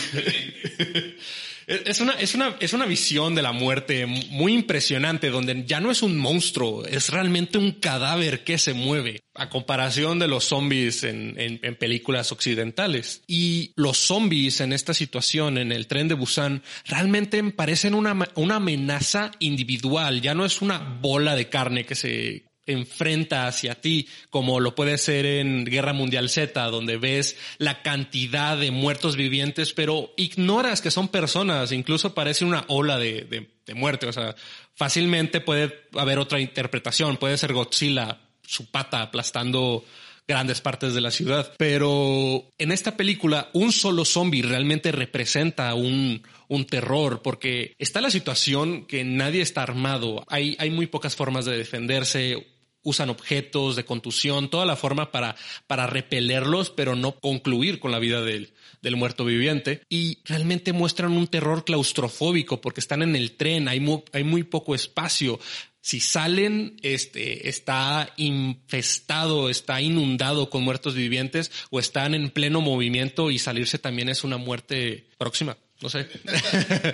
Es 1.68 2.00
una, 2.00 2.14
es 2.14 2.36
una, 2.36 2.56
es 2.60 2.74
una 2.74 2.86
visión 2.86 3.34
de 3.34 3.42
la 3.42 3.52
muerte 3.52 4.06
muy 4.06 4.54
impresionante, 4.54 5.30
donde 5.30 5.64
ya 5.66 5.80
no 5.80 5.90
es 5.90 6.04
un 6.04 6.18
monstruo, 6.18 6.86
es 6.86 7.10
realmente 7.10 7.58
un 7.58 7.72
cadáver 7.72 8.44
que 8.44 8.58
se 8.58 8.74
mueve, 8.74 9.22
a 9.34 9.50
comparación 9.50 10.20
de 10.20 10.28
los 10.28 10.46
zombies 10.46 11.04
en, 11.04 11.36
en, 11.38 11.76
películas 11.76 12.32
occidentales. 12.32 13.24
Y 13.28 13.74
los 13.76 13.98
zombies 13.98 14.62
en 14.62 14.74
esta 14.74 14.94
situación, 14.94 15.58
en 15.58 15.72
el 15.72 15.88
tren 15.88 16.08
de 16.08 16.14
Busan, 16.14 16.62
realmente 16.86 17.44
parecen 17.44 17.96
una, 17.96 18.16
una 18.36 18.56
amenaza 18.58 19.32
individual, 19.40 20.22
ya 20.22 20.36
no 20.36 20.46
es 20.46 20.62
una 20.62 20.78
bola 20.78 21.36
de 21.36 21.50
carne 21.50 21.86
que 21.86 21.96
se, 21.96 22.46
enfrenta 22.66 23.48
hacia 23.48 23.76
ti, 23.76 24.08
como 24.30 24.60
lo 24.60 24.76
puede 24.76 24.98
ser 24.98 25.26
en 25.26 25.66
Guerra 25.66 25.94
Mundial 25.94 26.30
Z, 26.30 26.64
donde 26.66 26.98
ves 26.98 27.38
la 27.58 27.82
cantidad 27.82 28.58
de 28.58 28.72
muertos 28.72 29.16
vivientes, 29.16 29.74
pero 29.74 30.14
ignoras 30.18 30.82
que 30.82 30.92
son 30.92 31.08
personas, 31.08 31.72
incluso 31.72 32.14
parece 32.14 32.46
una 32.46 32.66
ola 32.68 32.98
de, 32.98 33.48
de, 33.66 33.74
muerte, 33.74 34.08
o 34.08 34.14
sea, 34.14 34.36
fácilmente 34.76 35.42
puede 35.42 35.86
haber 35.94 36.20
otra 36.20 36.40
interpretación, 36.40 37.18
puede 37.18 37.38
ser 37.38 37.54
Godzilla, 37.54 38.20
su 38.46 38.70
pata 38.70 39.02
aplastando 39.02 39.84
grandes 40.28 40.62
partes 40.62 40.94
de 40.94 41.02
la 41.02 41.12
ciudad. 41.12 41.54
Pero 41.58 42.50
en 42.58 42.72
esta 42.72 42.98
película, 42.98 43.50
un 43.54 43.72
solo 43.72 44.06
zombie 44.06 44.42
realmente 44.42 44.92
representa 44.92 45.74
un, 45.74 46.24
un 46.48 46.66
terror, 46.66 47.22
porque 47.22 47.76
está 47.78 48.02
la 48.02 48.10
situación 48.10 48.86
que 48.86 49.04
nadie 49.04 49.42
está 49.42 49.64
armado. 49.64 50.24
Hay, 50.28 50.56
hay 50.60 50.70
muy 50.70 50.88
pocas 50.88 51.16
formas 51.16 51.46
de 51.46 51.58
defenderse 51.58 52.55
usan 52.86 53.10
objetos 53.10 53.76
de 53.76 53.84
contusión, 53.84 54.50
toda 54.50 54.66
la 54.66 54.78
forma 54.78 55.12
para, 55.12 55.36
para 55.68 55.88
repelerlos, 55.88 56.70
pero 56.70 56.96
no 56.96 57.20
concluir 57.20 57.80
con 57.80 57.92
la 57.92 58.00
vida 58.00 58.22
del, 58.22 58.54
del 58.82 58.96
muerto 58.96 59.26
viviente. 59.26 59.82
Y 59.90 60.20
realmente 60.24 60.72
muestran 60.72 61.12
un 61.12 61.28
terror 61.28 61.66
claustrofóbico 61.66 62.62
porque 62.62 62.80
están 62.80 63.02
en 63.02 63.16
el 63.18 63.34
tren, 63.34 63.68
hay 63.68 63.82
muy, 63.82 64.04
hay 64.14 64.24
muy 64.24 64.44
poco 64.44 64.76
espacio. 64.76 65.40
Si 65.82 66.00
salen, 66.00 66.78
este, 66.82 67.50
está 67.50 68.14
infestado, 68.18 69.50
está 69.50 69.82
inundado 69.82 70.50
con 70.50 70.64
muertos 70.64 70.96
vivientes 70.96 71.52
o 71.72 71.80
están 71.80 72.14
en 72.16 72.30
pleno 72.30 72.62
movimiento 72.62 73.30
y 73.32 73.40
salirse 73.40 73.78
también 73.80 74.10
es 74.10 74.24
una 74.24 74.38
muerte 74.38 75.10
próxima 75.18 75.58
no 75.82 75.90
sé. 75.90 76.08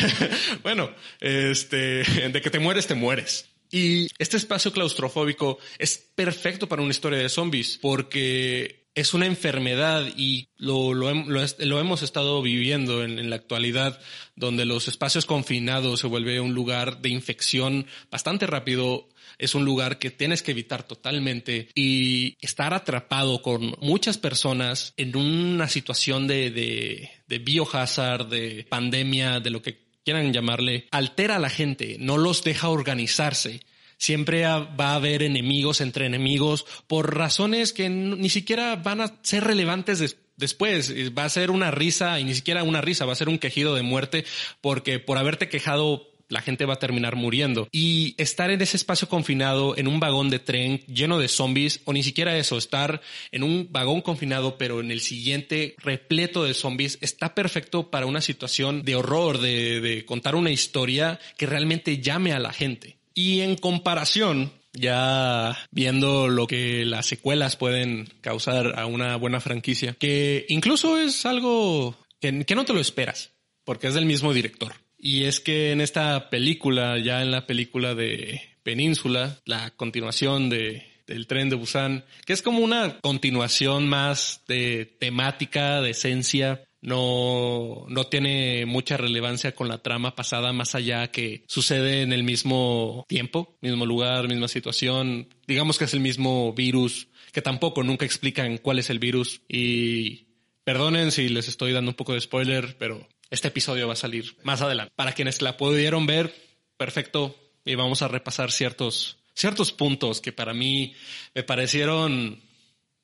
bueno, 0.62 0.90
este, 1.20 2.02
de 2.28 2.40
que 2.40 2.50
te 2.50 2.58
mueres, 2.58 2.86
te 2.86 2.94
mueres. 2.94 3.46
Y 3.70 4.08
este 4.18 4.36
espacio 4.36 4.72
claustrofóbico 4.72 5.58
es 5.78 5.96
perfecto 6.14 6.68
para 6.68 6.82
una 6.82 6.90
historia 6.90 7.18
de 7.18 7.28
zombies 7.28 7.78
porque 7.80 8.80
es 8.94 9.14
una 9.14 9.26
enfermedad 9.26 10.06
y 10.16 10.48
lo, 10.56 10.94
lo, 10.94 11.80
hemos 11.80 12.02
estado 12.02 12.42
viviendo 12.42 13.04
en, 13.04 13.18
en, 13.18 13.30
la 13.30 13.36
actualidad, 13.36 14.00
donde 14.34 14.64
los 14.64 14.88
espacios 14.88 15.26
confinados 15.26 16.00
se 16.00 16.06
vuelve 16.08 16.40
un 16.40 16.54
lugar 16.54 17.00
de 17.00 17.10
infección 17.10 17.86
bastante 18.10 18.46
rápido. 18.46 19.08
Es 19.38 19.54
un 19.54 19.64
lugar 19.64 19.98
que 19.98 20.10
tienes 20.10 20.42
que 20.42 20.50
evitar 20.50 20.82
totalmente 20.82 21.68
y 21.74 22.36
estar 22.40 22.74
atrapado 22.74 23.40
con 23.40 23.74
muchas 23.80 24.18
personas 24.18 24.92
en 24.96 25.16
una 25.16 25.68
situación 25.68 26.26
de, 26.26 26.50
de, 26.50 27.10
de 27.26 27.38
biohazard, 27.38 28.26
de 28.26 28.66
pandemia, 28.68 29.40
de 29.40 29.50
lo 29.50 29.62
que 29.62 29.89
quieran 30.04 30.32
llamarle, 30.32 30.88
altera 30.90 31.36
a 31.36 31.40
la 31.40 31.50
gente, 31.50 31.96
no 31.98 32.18
los 32.18 32.42
deja 32.42 32.68
organizarse. 32.68 33.60
Siempre 33.96 34.44
va 34.44 34.92
a 34.92 34.94
haber 34.94 35.22
enemigos 35.22 35.80
entre 35.82 36.06
enemigos 36.06 36.64
por 36.86 37.16
razones 37.16 37.74
que 37.74 37.90
ni 37.90 38.30
siquiera 38.30 38.76
van 38.76 39.02
a 39.02 39.18
ser 39.22 39.44
relevantes 39.44 40.16
después. 40.36 40.94
Va 41.16 41.24
a 41.24 41.28
ser 41.28 41.50
una 41.50 41.70
risa 41.70 42.18
y 42.18 42.24
ni 42.24 42.34
siquiera 42.34 42.62
una 42.62 42.80
risa, 42.80 43.04
va 43.04 43.12
a 43.12 43.16
ser 43.16 43.28
un 43.28 43.38
quejido 43.38 43.74
de 43.74 43.82
muerte 43.82 44.24
porque 44.62 44.98
por 45.00 45.18
haberte 45.18 45.50
quejado 45.50 46.09
la 46.30 46.40
gente 46.40 46.64
va 46.64 46.74
a 46.74 46.78
terminar 46.78 47.16
muriendo. 47.16 47.68
Y 47.70 48.14
estar 48.16 48.50
en 48.50 48.62
ese 48.62 48.76
espacio 48.76 49.08
confinado, 49.08 49.76
en 49.76 49.86
un 49.86 50.00
vagón 50.00 50.30
de 50.30 50.38
tren 50.38 50.80
lleno 50.86 51.18
de 51.18 51.28
zombies, 51.28 51.80
o 51.84 51.92
ni 51.92 52.02
siquiera 52.02 52.38
eso, 52.38 52.56
estar 52.56 53.02
en 53.32 53.42
un 53.42 53.68
vagón 53.70 54.00
confinado, 54.00 54.56
pero 54.56 54.80
en 54.80 54.90
el 54.90 55.00
siguiente 55.00 55.74
repleto 55.78 56.44
de 56.44 56.54
zombies, 56.54 56.98
está 57.00 57.34
perfecto 57.34 57.90
para 57.90 58.06
una 58.06 58.20
situación 58.20 58.82
de 58.82 58.96
horror, 58.96 59.38
de, 59.38 59.80
de 59.80 60.04
contar 60.04 60.34
una 60.34 60.50
historia 60.50 61.18
que 61.36 61.46
realmente 61.46 61.98
llame 61.98 62.32
a 62.32 62.38
la 62.38 62.52
gente. 62.52 62.96
Y 63.14 63.40
en 63.40 63.56
comparación, 63.56 64.52
ya 64.72 65.58
viendo 65.70 66.28
lo 66.28 66.46
que 66.46 66.84
las 66.84 67.06
secuelas 67.06 67.56
pueden 67.56 68.08
causar 68.20 68.78
a 68.78 68.86
una 68.86 69.16
buena 69.16 69.40
franquicia, 69.40 69.94
que 69.98 70.46
incluso 70.48 70.98
es 70.98 71.26
algo 71.26 71.96
que, 72.20 72.44
que 72.44 72.54
no 72.54 72.64
te 72.64 72.72
lo 72.72 72.80
esperas, 72.80 73.32
porque 73.64 73.88
es 73.88 73.94
del 73.94 74.06
mismo 74.06 74.32
director. 74.32 74.74
Y 75.00 75.24
es 75.24 75.40
que 75.40 75.72
en 75.72 75.80
esta 75.80 76.28
película, 76.30 76.98
ya 76.98 77.22
en 77.22 77.30
la 77.30 77.46
película 77.46 77.94
de 77.94 78.40
Península, 78.62 79.38
la 79.46 79.70
continuación 79.70 80.50
de 80.50 80.90
del 81.10 81.26
tren 81.26 81.50
de 81.50 81.56
Busan, 81.56 82.04
que 82.24 82.32
es 82.32 82.40
como 82.40 82.60
una 82.60 83.00
continuación 83.00 83.88
más 83.88 84.42
de 84.46 84.86
temática, 85.00 85.80
de 85.80 85.90
esencia, 85.90 86.62
no, 86.82 87.84
no 87.88 88.04
tiene 88.04 88.64
mucha 88.64 88.96
relevancia 88.96 89.54
con 89.54 89.68
la 89.68 89.82
trama 89.82 90.14
pasada 90.14 90.52
más 90.52 90.74
allá 90.76 91.10
que 91.10 91.42
sucede 91.48 92.02
en 92.02 92.12
el 92.12 92.22
mismo 92.22 93.04
tiempo, 93.08 93.56
mismo 93.60 93.86
lugar, 93.86 94.28
misma 94.28 94.46
situación. 94.46 95.28
Digamos 95.48 95.78
que 95.78 95.84
es 95.84 95.94
el 95.94 96.00
mismo 96.00 96.52
virus, 96.54 97.08
que 97.32 97.42
tampoco 97.42 97.82
nunca 97.82 98.06
explican 98.06 98.58
cuál 98.58 98.78
es 98.78 98.88
el 98.88 99.00
virus 99.00 99.42
y 99.48 100.28
perdonen 100.64 101.10
si 101.10 101.28
les 101.28 101.48
estoy 101.48 101.72
dando 101.72 101.90
un 101.90 101.96
poco 101.96 102.14
de 102.14 102.20
spoiler, 102.20 102.76
pero 102.78 103.06
este 103.30 103.48
episodio 103.48 103.86
va 103.86 103.94
a 103.94 103.96
salir 103.96 104.36
más 104.42 104.60
adelante. 104.60 104.92
Para 104.96 105.12
quienes 105.12 105.40
la 105.40 105.56
pudieron 105.56 106.06
ver, 106.06 106.34
perfecto. 106.76 107.36
Y 107.64 107.74
vamos 107.74 108.02
a 108.02 108.08
repasar 108.08 108.50
ciertos, 108.50 109.18
ciertos 109.34 109.72
puntos 109.72 110.20
que 110.20 110.32
para 110.32 110.54
mí 110.54 110.94
me 111.34 111.42
parecieron 111.42 112.40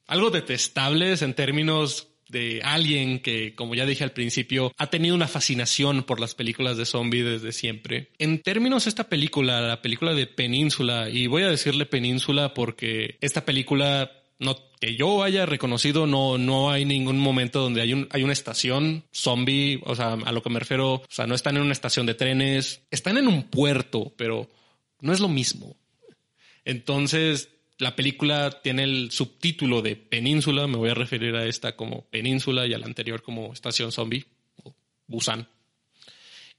algo 0.07 0.31
detestables 0.31 1.23
en 1.23 1.35
términos 1.35 2.09
de 2.29 2.61
alguien 2.65 3.21
que, 3.21 3.55
como 3.55 3.75
ya 3.75 3.87
dije 3.87 4.03
al 4.03 4.13
principio, 4.13 4.73
ha 4.77 4.89
tenido 4.89 5.15
una 5.15 5.29
fascinación 5.29 6.03
por 6.03 6.19
las 6.19 6.35
películas 6.35 6.77
de 6.77 6.87
zombie 6.87 7.23
desde 7.23 7.53
siempre. 7.53 8.11
En 8.19 8.43
términos 8.43 8.87
esta 8.87 9.09
película, 9.09 9.61
la 9.61 9.81
película 9.81 10.13
de 10.13 10.27
Península, 10.27 11.09
y 11.09 11.29
voy 11.29 11.45
a 11.45 11.51
decirle 11.51 11.87
Península 11.87 12.53
porque 12.53 13.17
esta 13.21 13.45
película 13.45 14.11
no 14.39 14.57
que 14.81 14.97
yo 14.97 15.23
haya 15.23 15.47
reconocido, 15.47 16.07
no, 16.07 16.39
no 16.39 16.71
hay 16.71 16.85
ningún 16.85 17.19
momento 17.19 17.61
donde 17.61 17.81
hay, 17.81 17.93
un, 17.93 18.09
hay 18.11 18.23
una 18.23 18.33
estación 18.33 19.05
zombie, 19.13 19.81
o 19.85 19.95
sea, 19.95 20.13
a 20.13 20.33
lo 20.33 20.43
que 20.43 20.51
me 20.51 20.59
refiero, 20.59 20.95
o 20.95 21.05
sea, 21.09 21.27
no 21.27 21.35
están 21.35 21.57
en 21.57 21.63
una 21.63 21.73
estación 21.73 22.07
de 22.07 22.15
trenes, 22.15 22.83
están 22.91 23.17
en 23.17 23.29
un 23.29 23.45
puerto, 23.45 24.13
pero 24.17 24.51
no 25.01 25.13
es 25.13 25.21
lo 25.21 25.29
mismo. 25.29 25.77
Entonces, 26.65 27.49
la 27.79 27.97
película 27.97 28.61
tiene 28.63 28.85
el 28.85 29.11
subtítulo 29.11 29.81
de 29.81 29.97
Península, 29.97 30.67
me 30.67 30.77
voy 30.77 30.91
a 30.91 30.95
referir 30.95 31.35
a 31.37 31.47
esta 31.47 31.77
como 31.77 32.07
Península 32.11 32.67
y 32.67 32.75
a 32.75 32.79
la 32.79 32.87
anterior 32.87 33.23
como 33.23 33.53
Estación 33.53 33.93
Zombie, 33.93 34.27
o 34.63 34.75
Busan. 35.07 35.49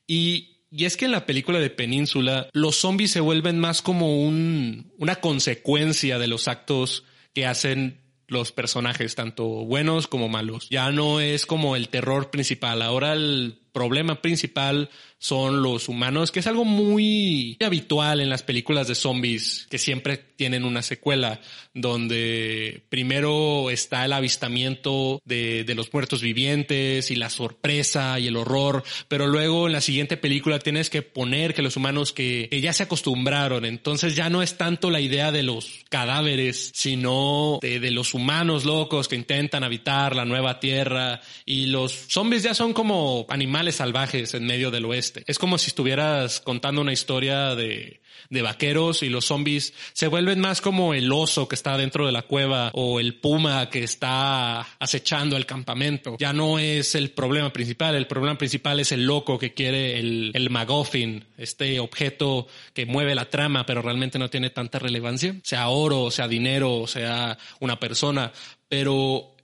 Y 0.08 0.58
y 0.70 0.86
es 0.86 0.98
que 0.98 1.06
en 1.06 1.12
la 1.12 1.26
película 1.26 1.60
de 1.60 1.70
Península, 1.70 2.50
los 2.52 2.76
zombies 2.76 3.12
se 3.12 3.22
vuelven 3.22 3.58
más 3.58 3.82
como 3.82 4.22
un, 4.22 4.92
una 4.98 5.18
consecuencia 5.18 6.20
de 6.20 6.28
los 6.28 6.48
actos 6.48 7.06
que 7.38 7.46
hacen 7.46 8.02
los 8.28 8.52
personajes, 8.52 9.14
tanto 9.14 9.46
buenos 9.46 10.08
como 10.08 10.28
malos. 10.28 10.68
Ya 10.72 10.92
no 10.92 11.20
es 11.20 11.46
como 11.46 11.76
el 11.76 11.88
terror 11.88 12.32
principal. 12.32 12.82
Ahora 12.82 13.14
el 13.14 13.60
problema 13.78 14.24
principal 14.24 14.90
son 15.20 15.62
los 15.62 15.88
humanos, 15.88 16.32
que 16.32 16.40
es 16.40 16.48
algo 16.48 16.66
muy 16.66 17.58
habitual 17.64 18.22
en 18.22 18.30
las 18.30 18.42
películas 18.42 18.88
de 18.88 18.96
zombies, 18.96 19.68
que 19.70 19.78
siempre 19.78 20.18
tienen 20.18 20.64
una 20.64 20.82
secuela, 20.82 21.40
donde 21.76 22.84
primero 22.90 23.70
está 23.70 24.06
el 24.06 24.14
avistamiento 24.14 25.22
de, 25.26 25.64
de, 25.64 25.76
los 25.76 25.94
muertos 25.94 26.22
vivientes 26.22 27.12
y 27.12 27.16
la 27.16 27.30
sorpresa 27.30 28.20
y 28.20 28.28
el 28.28 28.36
horror, 28.36 28.84
pero 29.08 29.28
luego 29.28 29.68
en 29.68 29.74
la 29.74 29.82
siguiente 29.82 30.18
película 30.18 30.58
tienes 30.58 30.90
que 30.90 31.04
poner 31.04 31.54
que 31.54 31.62
los 31.62 31.78
humanos 31.78 32.14
que, 32.14 32.48
que 32.50 32.62
ya 32.62 32.74
se 32.74 32.84
acostumbraron, 32.84 33.66
entonces 33.66 34.16
ya 34.16 34.30
no 34.30 34.42
es 34.42 34.58
tanto 34.58 34.90
la 34.90 35.02
idea 35.02 35.32
de 35.32 35.44
los 35.44 35.86
cadáveres, 35.90 36.72
sino 36.74 37.60
de, 37.62 37.80
de 37.80 37.92
los 37.92 38.16
humanos 38.16 38.66
locos 38.66 39.08
que 39.08 39.16
intentan 39.16 39.64
habitar 39.64 40.16
la 40.16 40.26
nueva 40.26 40.60
tierra 40.60 41.22
y 41.46 41.68
los 41.68 41.92
zombies 42.08 42.44
ya 42.44 42.54
son 42.54 42.74
como 42.74 43.26
animales 43.30 43.67
salvajes 43.72 44.34
en 44.34 44.46
medio 44.46 44.72
del 44.72 44.86
oeste. 44.86 45.24
Es 45.28 45.40
como 45.40 45.58
si 45.58 45.68
estuvieras 45.68 46.40
contando 46.42 46.82
una 46.82 46.94
historia 46.94 47.56
de, 47.56 48.02
de 48.30 48.42
vaqueros 48.42 49.04
y 49.04 49.10
los 49.10 49.26
zombies 49.26 49.74
se 49.94 50.08
vuelven 50.08 50.40
más 50.40 50.62
como 50.62 50.94
el 50.94 51.12
oso 51.12 51.48
que 51.48 51.56
está 51.56 51.78
dentro 51.78 52.06
de 52.06 52.12
la 52.12 52.24
cueva 52.24 52.72
o 52.74 53.00
el 53.00 53.16
puma 53.16 53.70
que 53.70 53.84
está 53.84 54.62
acechando 54.80 55.38
el 55.38 55.46
campamento. 55.46 56.18
Ya 56.20 56.34
no 56.34 56.60
es 56.60 56.96
el 56.96 57.12
problema 57.12 57.52
principal, 57.52 57.96
el 57.96 58.08
problema 58.08 58.38
principal 58.38 58.80
es 58.80 58.92
el 58.92 59.06
loco 59.06 59.40
que 59.40 59.54
quiere 59.54 60.00
el, 60.00 60.32
el 60.34 60.50
MacGuffin, 60.50 61.26
este 61.38 61.80
objeto 61.80 62.48
que 62.74 62.86
mueve 62.86 63.16
la 63.16 63.30
trama 63.30 63.66
pero 63.66 63.82
realmente 63.82 64.20
no 64.20 64.30
tiene 64.30 64.50
tanta 64.50 64.80
relevancia, 64.80 65.36
sea 65.44 65.70
oro, 65.70 66.12
sea 66.12 66.28
dinero, 66.28 66.86
sea 66.88 67.38
una 67.60 67.80
persona, 67.80 68.32
pero 68.68 69.36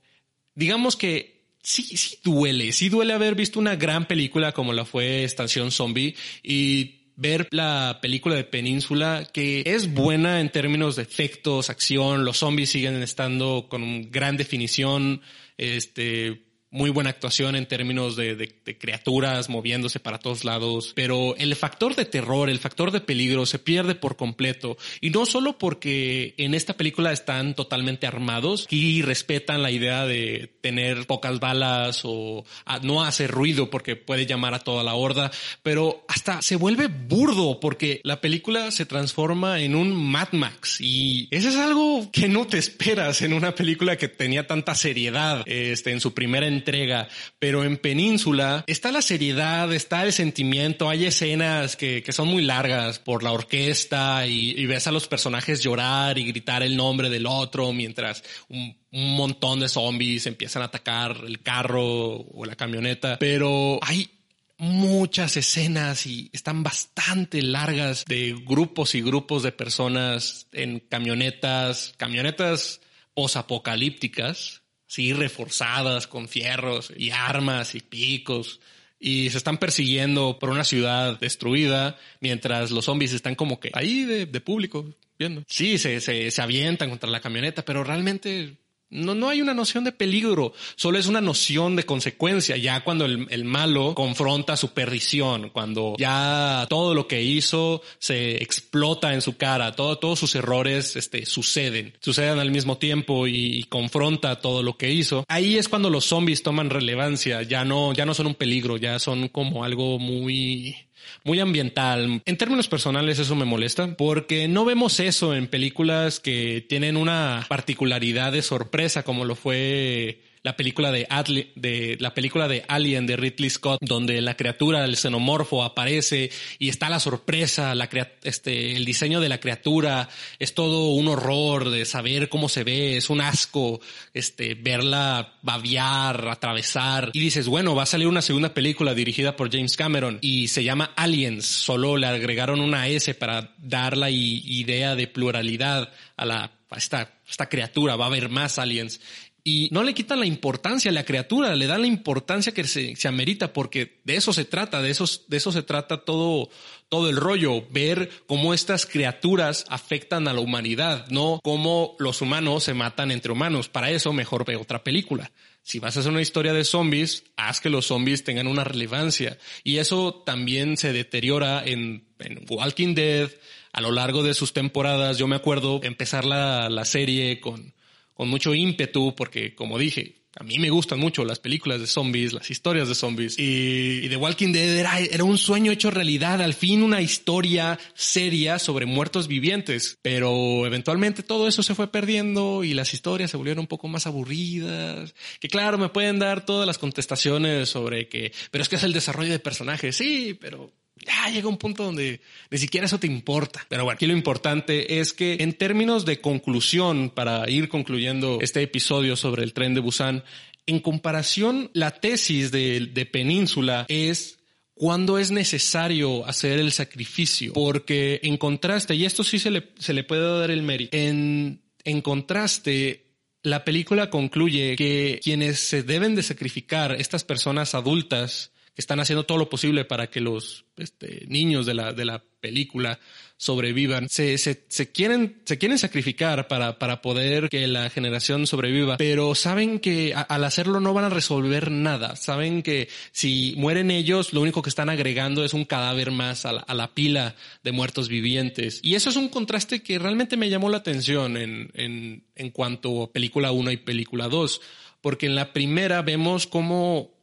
digamos 0.54 0.96
que 0.96 1.33
sí, 1.64 1.82
sí 1.96 2.18
duele, 2.22 2.72
sí 2.72 2.88
duele 2.88 3.14
haber 3.14 3.34
visto 3.34 3.58
una 3.58 3.74
gran 3.74 4.06
película 4.06 4.52
como 4.52 4.72
la 4.72 4.84
fue 4.84 5.24
Estación 5.24 5.72
Zombie 5.72 6.14
y 6.42 7.00
ver 7.16 7.48
la 7.50 7.98
película 8.02 8.34
de 8.34 8.44
Península, 8.44 9.28
que 9.32 9.62
es 9.66 9.92
buena 9.92 10.40
en 10.40 10.50
términos 10.50 10.96
de 10.96 11.02
efectos, 11.02 11.70
acción, 11.70 12.24
los 12.24 12.38
zombies 12.38 12.70
siguen 12.70 13.02
estando 13.02 13.66
con 13.68 14.10
gran 14.10 14.36
definición, 14.36 15.22
este, 15.56 16.43
muy 16.74 16.90
buena 16.90 17.10
actuación 17.10 17.54
en 17.54 17.66
términos 17.66 18.16
de, 18.16 18.34
de, 18.34 18.78
criaturas 18.78 19.48
moviéndose 19.48 20.00
para 20.00 20.18
todos 20.18 20.44
lados, 20.44 20.92
pero 20.96 21.36
el 21.36 21.54
factor 21.54 21.94
de 21.94 22.04
terror, 22.04 22.50
el 22.50 22.58
factor 22.58 22.90
de 22.90 23.00
peligro 23.00 23.46
se 23.46 23.60
pierde 23.60 23.94
por 23.94 24.16
completo. 24.16 24.76
Y 25.00 25.10
no 25.10 25.24
solo 25.24 25.56
porque 25.56 26.34
en 26.36 26.52
esta 26.52 26.76
película 26.76 27.12
están 27.12 27.54
totalmente 27.54 28.08
armados 28.08 28.66
y 28.70 29.02
respetan 29.02 29.62
la 29.62 29.70
idea 29.70 30.04
de 30.04 30.50
tener 30.60 31.06
pocas 31.06 31.38
balas 31.38 32.00
o 32.02 32.44
no 32.82 33.04
hacer 33.04 33.30
ruido 33.30 33.70
porque 33.70 33.94
puede 33.94 34.26
llamar 34.26 34.54
a 34.54 34.58
toda 34.58 34.82
la 34.82 34.94
horda, 34.94 35.30
pero 35.62 36.04
hasta 36.08 36.42
se 36.42 36.56
vuelve 36.56 36.88
burdo 36.88 37.60
porque 37.60 38.00
la 38.02 38.20
película 38.20 38.72
se 38.72 38.84
transforma 38.84 39.60
en 39.60 39.76
un 39.76 39.94
Mad 39.94 40.32
Max 40.32 40.80
y 40.80 41.28
eso 41.30 41.50
es 41.50 41.56
algo 41.56 42.10
que 42.10 42.28
no 42.28 42.48
te 42.48 42.58
esperas 42.58 43.22
en 43.22 43.32
una 43.32 43.54
película 43.54 43.96
que 43.96 44.08
tenía 44.08 44.48
tanta 44.48 44.74
seriedad 44.74 45.44
este, 45.46 45.92
en 45.92 46.00
su 46.00 46.14
primera 46.14 46.48
entrega, 46.64 47.08
pero 47.38 47.62
en 47.62 47.76
Península 47.76 48.64
está 48.66 48.90
la 48.90 49.02
seriedad, 49.02 49.70
está 49.72 50.02
el 50.04 50.12
sentimiento, 50.12 50.88
hay 50.88 51.04
escenas 51.04 51.76
que, 51.76 52.02
que 52.02 52.12
son 52.12 52.28
muy 52.28 52.42
largas 52.42 52.98
por 52.98 53.22
la 53.22 53.32
orquesta 53.32 54.26
y, 54.26 54.64
ves 54.64 54.86
a 54.86 54.92
los 54.92 55.06
personajes 55.06 55.62
llorar 55.62 56.16
y 56.16 56.24
gritar 56.24 56.62
el 56.62 56.74
nombre 56.74 57.10
del 57.10 57.26
otro 57.26 57.72
mientras 57.74 58.24
un, 58.48 58.74
un 58.92 59.14
montón 59.14 59.60
de 59.60 59.68
zombies 59.68 60.26
empiezan 60.26 60.62
a 60.62 60.66
atacar 60.66 61.18
el 61.26 61.42
carro 61.42 61.84
o 61.84 62.44
la 62.46 62.56
camioneta, 62.56 63.18
pero 63.18 63.78
hay 63.82 64.08
muchas 64.56 65.36
escenas 65.36 66.06
y 66.06 66.30
están 66.32 66.62
bastante 66.62 67.42
largas 67.42 68.06
de 68.06 68.34
grupos 68.46 68.94
y 68.94 69.02
grupos 69.02 69.42
de 69.42 69.52
personas 69.52 70.46
en 70.52 70.80
camionetas, 70.80 71.92
camionetas 71.98 72.80
posapocalípticas 73.12 74.63
sí, 74.86 75.12
reforzadas 75.12 76.06
con 76.06 76.28
fierros 76.28 76.92
y 76.96 77.10
armas 77.10 77.74
y 77.74 77.80
picos. 77.80 78.60
Y 78.98 79.30
se 79.30 79.38
están 79.38 79.58
persiguiendo 79.58 80.38
por 80.38 80.50
una 80.50 80.64
ciudad 80.64 81.18
destruida 81.18 81.98
mientras 82.20 82.70
los 82.70 82.86
zombies 82.86 83.12
están 83.12 83.34
como 83.34 83.60
que 83.60 83.70
ahí 83.74 84.04
de, 84.04 84.26
de 84.26 84.40
público 84.40 84.94
viendo. 85.18 85.42
Sí, 85.46 85.78
se, 85.78 86.00
se, 86.00 86.30
se 86.30 86.42
avientan 86.42 86.90
contra 86.90 87.10
la 87.10 87.20
camioneta, 87.20 87.64
pero 87.64 87.84
realmente 87.84 88.56
no, 88.94 89.14
no 89.14 89.28
hay 89.28 89.42
una 89.42 89.54
noción 89.54 89.84
de 89.84 89.92
peligro, 89.92 90.52
solo 90.76 90.98
es 90.98 91.06
una 91.06 91.20
noción 91.20 91.76
de 91.76 91.84
consecuencia, 91.84 92.56
ya 92.56 92.82
cuando 92.82 93.04
el, 93.04 93.26
el, 93.30 93.44
malo 93.44 93.94
confronta 93.94 94.56
su 94.56 94.72
perdición, 94.72 95.50
cuando 95.50 95.94
ya 95.98 96.66
todo 96.70 96.94
lo 96.94 97.08
que 97.08 97.22
hizo 97.22 97.82
se 97.98 98.42
explota 98.42 99.12
en 99.12 99.20
su 99.20 99.36
cara, 99.36 99.74
todo, 99.74 99.98
todos 99.98 100.18
sus 100.18 100.34
errores 100.36 100.96
este, 100.96 101.26
suceden, 101.26 101.94
suceden 102.00 102.38
al 102.38 102.50
mismo 102.50 102.78
tiempo 102.78 103.26
y, 103.26 103.58
y, 103.58 103.64
confronta 103.64 104.40
todo 104.40 104.62
lo 104.62 104.76
que 104.76 104.92
hizo. 104.92 105.24
Ahí 105.28 105.56
es 105.56 105.68
cuando 105.68 105.90
los 105.90 106.04
zombies 106.04 106.42
toman 106.42 106.70
relevancia, 106.70 107.42
ya 107.42 107.64
no, 107.64 107.92
ya 107.92 108.06
no 108.06 108.14
son 108.14 108.28
un 108.28 108.34
peligro, 108.34 108.76
ya 108.76 108.98
son 108.98 109.28
como 109.28 109.64
algo 109.64 109.98
muy 109.98 110.76
muy 111.22 111.40
ambiental. 111.40 112.22
En 112.24 112.36
términos 112.36 112.68
personales 112.68 113.18
eso 113.18 113.36
me 113.36 113.44
molesta 113.44 113.96
porque 113.96 114.48
no 114.48 114.64
vemos 114.64 115.00
eso 115.00 115.34
en 115.34 115.46
películas 115.46 116.20
que 116.20 116.64
tienen 116.68 116.96
una 116.96 117.44
particularidad 117.48 118.32
de 118.32 118.42
sorpresa 118.42 119.02
como 119.02 119.24
lo 119.24 119.34
fue 119.34 120.20
la 120.44 120.56
película 120.56 120.92
de, 120.92 121.08
de 121.56 121.96
la 121.98 122.12
película 122.12 122.46
de 122.46 122.64
Alien 122.68 123.06
de 123.06 123.16
Ridley 123.16 123.48
Scott, 123.48 123.78
donde 123.80 124.20
la 124.20 124.36
criatura, 124.36 124.84
el 124.84 124.96
xenomorfo 124.96 125.64
aparece 125.64 126.30
y 126.58 126.68
está 126.68 126.90
la 126.90 127.00
sorpresa, 127.00 127.74
la 127.74 127.88
este, 128.22 128.76
el 128.76 128.84
diseño 128.84 129.20
de 129.20 129.30
la 129.30 129.40
criatura. 129.40 130.10
Es 130.38 130.54
todo 130.54 130.90
un 130.90 131.08
horror 131.08 131.70
de 131.70 131.86
saber 131.86 132.28
cómo 132.28 132.50
se 132.50 132.62
ve, 132.62 132.98
es 132.98 133.08
un 133.08 133.22
asco, 133.22 133.80
este, 134.12 134.54
verla 134.54 135.38
babear, 135.40 136.28
atravesar. 136.28 137.10
Y 137.14 137.20
dices, 137.20 137.48
bueno, 137.48 137.74
va 137.74 137.84
a 137.84 137.86
salir 137.86 138.06
una 138.06 138.20
segunda 138.20 138.52
película 138.52 138.92
dirigida 138.92 139.36
por 139.36 139.50
James 139.50 139.78
Cameron 139.78 140.18
y 140.20 140.48
se 140.48 140.62
llama 140.62 140.92
Aliens, 140.94 141.46
solo 141.46 141.96
le 141.96 142.06
agregaron 142.06 142.60
una 142.60 142.86
S 142.88 143.14
para 143.14 143.54
dar 143.56 143.96
la 143.96 144.10
idea 144.10 144.94
de 144.94 145.06
pluralidad 145.06 145.90
a 146.18 146.26
la 146.26 146.52
a 146.74 146.78
esta, 146.78 147.08
esta 147.28 147.48
criatura, 147.48 147.96
va 147.96 148.06
a 148.06 148.08
haber 148.08 148.28
más 148.28 148.58
aliens 148.58 149.00
y 149.46 149.68
no 149.72 149.82
le 149.82 149.92
quitan 149.92 150.20
la 150.20 150.26
importancia 150.26 150.90
a 150.90 150.94
la 150.94 151.04
criatura, 151.04 151.54
le 151.54 151.66
dan 151.66 151.82
la 151.82 151.86
importancia 151.86 152.54
que 152.54 152.64
se, 152.64 152.96
se, 152.96 153.08
amerita, 153.08 153.52
porque 153.52 154.00
de 154.04 154.16
eso 154.16 154.32
se 154.32 154.46
trata, 154.46 154.80
de 154.80 154.90
eso, 154.90 155.04
de 155.28 155.36
eso 155.36 155.52
se 155.52 155.62
trata 155.62 156.02
todo, 156.02 156.48
todo 156.88 157.10
el 157.10 157.16
rollo, 157.16 157.62
ver 157.70 158.10
cómo 158.26 158.54
estas 158.54 158.86
criaturas 158.86 159.66
afectan 159.68 160.28
a 160.28 160.32
la 160.32 160.40
humanidad, 160.40 161.06
no 161.10 161.40
cómo 161.44 161.94
los 161.98 162.22
humanos 162.22 162.64
se 162.64 162.72
matan 162.72 163.10
entre 163.10 163.32
humanos. 163.32 163.68
Para 163.68 163.90
eso 163.90 164.14
mejor 164.14 164.46
ve 164.46 164.56
otra 164.56 164.82
película. 164.82 165.30
Si 165.62 165.78
vas 165.78 165.94
a 165.96 166.00
hacer 166.00 166.12
una 166.12 166.22
historia 166.22 166.54
de 166.54 166.64
zombies, 166.64 167.24
haz 167.36 167.60
que 167.60 167.68
los 167.68 167.86
zombies 167.86 168.24
tengan 168.24 168.46
una 168.46 168.64
relevancia. 168.64 169.36
Y 169.62 169.76
eso 169.76 170.22
también 170.24 170.78
se 170.78 170.94
deteriora 170.94 171.62
en, 171.62 172.06
en 172.18 172.46
Walking 172.48 172.94
Dead 172.94 173.30
a 173.72 173.80
lo 173.82 173.90
largo 173.90 174.22
de 174.22 174.32
sus 174.32 174.54
temporadas. 174.54 175.18
Yo 175.18 175.26
me 175.26 175.36
acuerdo 175.36 175.80
empezar 175.82 176.24
la, 176.24 176.70
la 176.70 176.84
serie 176.86 177.40
con 177.40 177.74
con 178.14 178.28
mucho 178.28 178.54
ímpetu, 178.54 179.14
porque 179.14 179.54
como 179.54 179.78
dije, 179.78 180.24
a 180.36 180.42
mí 180.42 180.58
me 180.58 180.70
gustan 180.70 180.98
mucho 180.98 181.24
las 181.24 181.38
películas 181.38 181.80
de 181.80 181.86
zombies, 181.86 182.32
las 182.32 182.50
historias 182.50 182.88
de 182.88 182.96
zombies. 182.96 183.38
Y, 183.38 184.00
y 184.02 184.08
The 184.08 184.16
Walking 184.16 184.52
Dead 184.52 184.76
era, 184.78 184.98
era, 184.98 185.22
un 185.22 185.38
sueño 185.38 185.70
hecho 185.70 185.92
realidad, 185.92 186.42
al 186.42 186.54
fin 186.54 186.82
una 186.82 187.00
historia 187.00 187.78
seria 187.94 188.58
sobre 188.58 188.84
muertos 188.84 189.28
vivientes. 189.28 189.96
Pero 190.02 190.66
eventualmente 190.66 191.22
todo 191.22 191.46
eso 191.46 191.62
se 191.62 191.76
fue 191.76 191.86
perdiendo 191.92 192.64
y 192.64 192.74
las 192.74 192.94
historias 192.94 193.30
se 193.30 193.36
volvieron 193.36 193.60
un 193.60 193.68
poco 193.68 193.86
más 193.86 194.08
aburridas. 194.08 195.14
Que 195.38 195.48
claro, 195.48 195.78
me 195.78 195.88
pueden 195.88 196.18
dar 196.18 196.44
todas 196.44 196.66
las 196.66 196.78
contestaciones 196.78 197.68
sobre 197.68 198.08
que, 198.08 198.32
pero 198.50 198.62
es 198.62 198.68
que 198.68 198.76
es 198.76 198.82
el 198.82 198.92
desarrollo 198.92 199.30
de 199.30 199.38
personajes. 199.38 199.96
Sí, 199.96 200.36
pero 200.40 200.72
ya 201.06 201.30
llega 201.30 201.48
un 201.48 201.58
punto 201.58 201.84
donde 201.84 202.20
ni 202.50 202.58
siquiera 202.58 202.86
eso 202.86 202.98
te 202.98 203.06
importa. 203.06 203.64
Pero 203.68 203.84
bueno, 203.84 203.94
aquí 203.94 204.06
lo 204.06 204.12
importante 204.12 205.00
es 205.00 205.12
que 205.12 205.36
en 205.40 205.52
términos 205.54 206.04
de 206.04 206.20
conclusión, 206.20 207.10
para 207.10 207.48
ir 207.48 207.68
concluyendo 207.68 208.38
este 208.40 208.62
episodio 208.62 209.16
sobre 209.16 209.42
el 209.42 209.52
tren 209.52 209.74
de 209.74 209.80
Busan, 209.80 210.24
en 210.66 210.80
comparación, 210.80 211.70
la 211.74 211.90
tesis 211.90 212.50
de, 212.50 213.08
Península 213.12 213.84
es 213.88 214.38
cuando 214.72 215.18
es 215.18 215.30
necesario 215.30 216.26
hacer 216.26 216.58
el 216.58 216.72
sacrificio, 216.72 217.52
porque 217.52 218.20
en 218.22 218.36
contraste, 218.38 218.94
y 218.94 219.04
esto 219.04 219.22
sí 219.22 219.38
se 219.38 219.50
le, 219.50 219.68
se 219.78 219.92
le 219.92 220.04
puede 220.04 220.40
dar 220.40 220.50
el 220.50 220.62
mérito, 220.62 220.96
en, 220.96 221.62
en 221.84 222.00
contraste, 222.00 223.04
la 223.42 223.64
película 223.64 224.08
concluye 224.08 224.74
que 224.74 225.20
quienes 225.22 225.60
se 225.60 225.82
deben 225.82 226.14
de 226.14 226.22
sacrificar, 226.22 226.92
estas 226.98 227.24
personas 227.24 227.74
adultas, 227.74 228.52
están 228.76 229.00
haciendo 229.00 229.24
todo 229.24 229.38
lo 229.38 229.48
posible 229.48 229.84
para 229.84 230.08
que 230.08 230.20
los 230.20 230.64
este, 230.76 231.24
niños 231.28 231.66
de 231.66 231.74
la, 231.74 231.92
de 231.92 232.04
la 232.04 232.24
película 232.40 232.98
sobrevivan. 233.36 234.08
Se, 234.08 234.36
se, 234.38 234.64
se, 234.68 234.92
quieren, 234.92 235.40
se 235.44 235.58
quieren 235.58 235.78
sacrificar 235.78 236.48
para, 236.48 236.78
para 236.78 237.00
poder 237.00 237.48
que 237.48 237.66
la 237.66 237.88
generación 237.90 238.46
sobreviva, 238.46 238.96
pero 238.96 239.34
saben 239.34 239.78
que 239.78 240.14
al 240.14 240.44
hacerlo 240.44 240.80
no 240.80 240.92
van 240.92 241.04
a 241.04 241.08
resolver 241.08 241.70
nada. 241.70 242.16
Saben 242.16 242.62
que 242.62 242.88
si 243.12 243.54
mueren 243.56 243.90
ellos, 243.90 244.32
lo 244.32 244.40
único 244.40 244.62
que 244.62 244.70
están 244.70 244.88
agregando 244.88 245.44
es 245.44 245.54
un 245.54 245.64
cadáver 245.64 246.10
más 246.10 246.44
a 246.44 246.52
la, 246.52 246.60
a 246.60 246.74
la 246.74 246.94
pila 246.94 247.34
de 247.62 247.72
muertos 247.72 248.08
vivientes. 248.08 248.80
Y 248.82 248.94
eso 248.94 249.10
es 249.10 249.16
un 249.16 249.28
contraste 249.28 249.82
que 249.82 249.98
realmente 249.98 250.36
me 250.36 250.50
llamó 250.50 250.68
la 250.68 250.78
atención 250.78 251.36
en, 251.36 251.70
en, 251.74 252.24
en 252.34 252.50
cuanto 252.50 253.04
a 253.04 253.12
película 253.12 253.52
1 253.52 253.70
y 253.70 253.76
película 253.78 254.28
2 254.28 254.60
porque 255.04 255.26
en 255.26 255.34
la 255.34 255.52
primera 255.52 256.00
vemos 256.00 256.46
cómo 256.46 257.13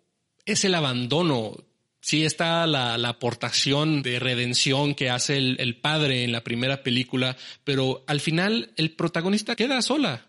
es 0.45 0.65
el 0.65 0.75
abandono. 0.75 1.57
Sí 2.01 2.25
está 2.25 2.65
la, 2.65 2.97
la 2.97 3.09
aportación 3.09 4.01
de 4.01 4.19
redención 4.19 4.95
que 4.95 5.09
hace 5.09 5.37
el, 5.37 5.57
el, 5.59 5.75
padre 5.77 6.23
en 6.23 6.31
la 6.31 6.43
primera 6.43 6.81
película, 6.81 7.37
pero 7.63 8.03
al 8.07 8.19
final 8.19 8.71
el 8.75 8.91
protagonista 8.91 9.55
queda 9.55 9.81
sola. 9.81 10.27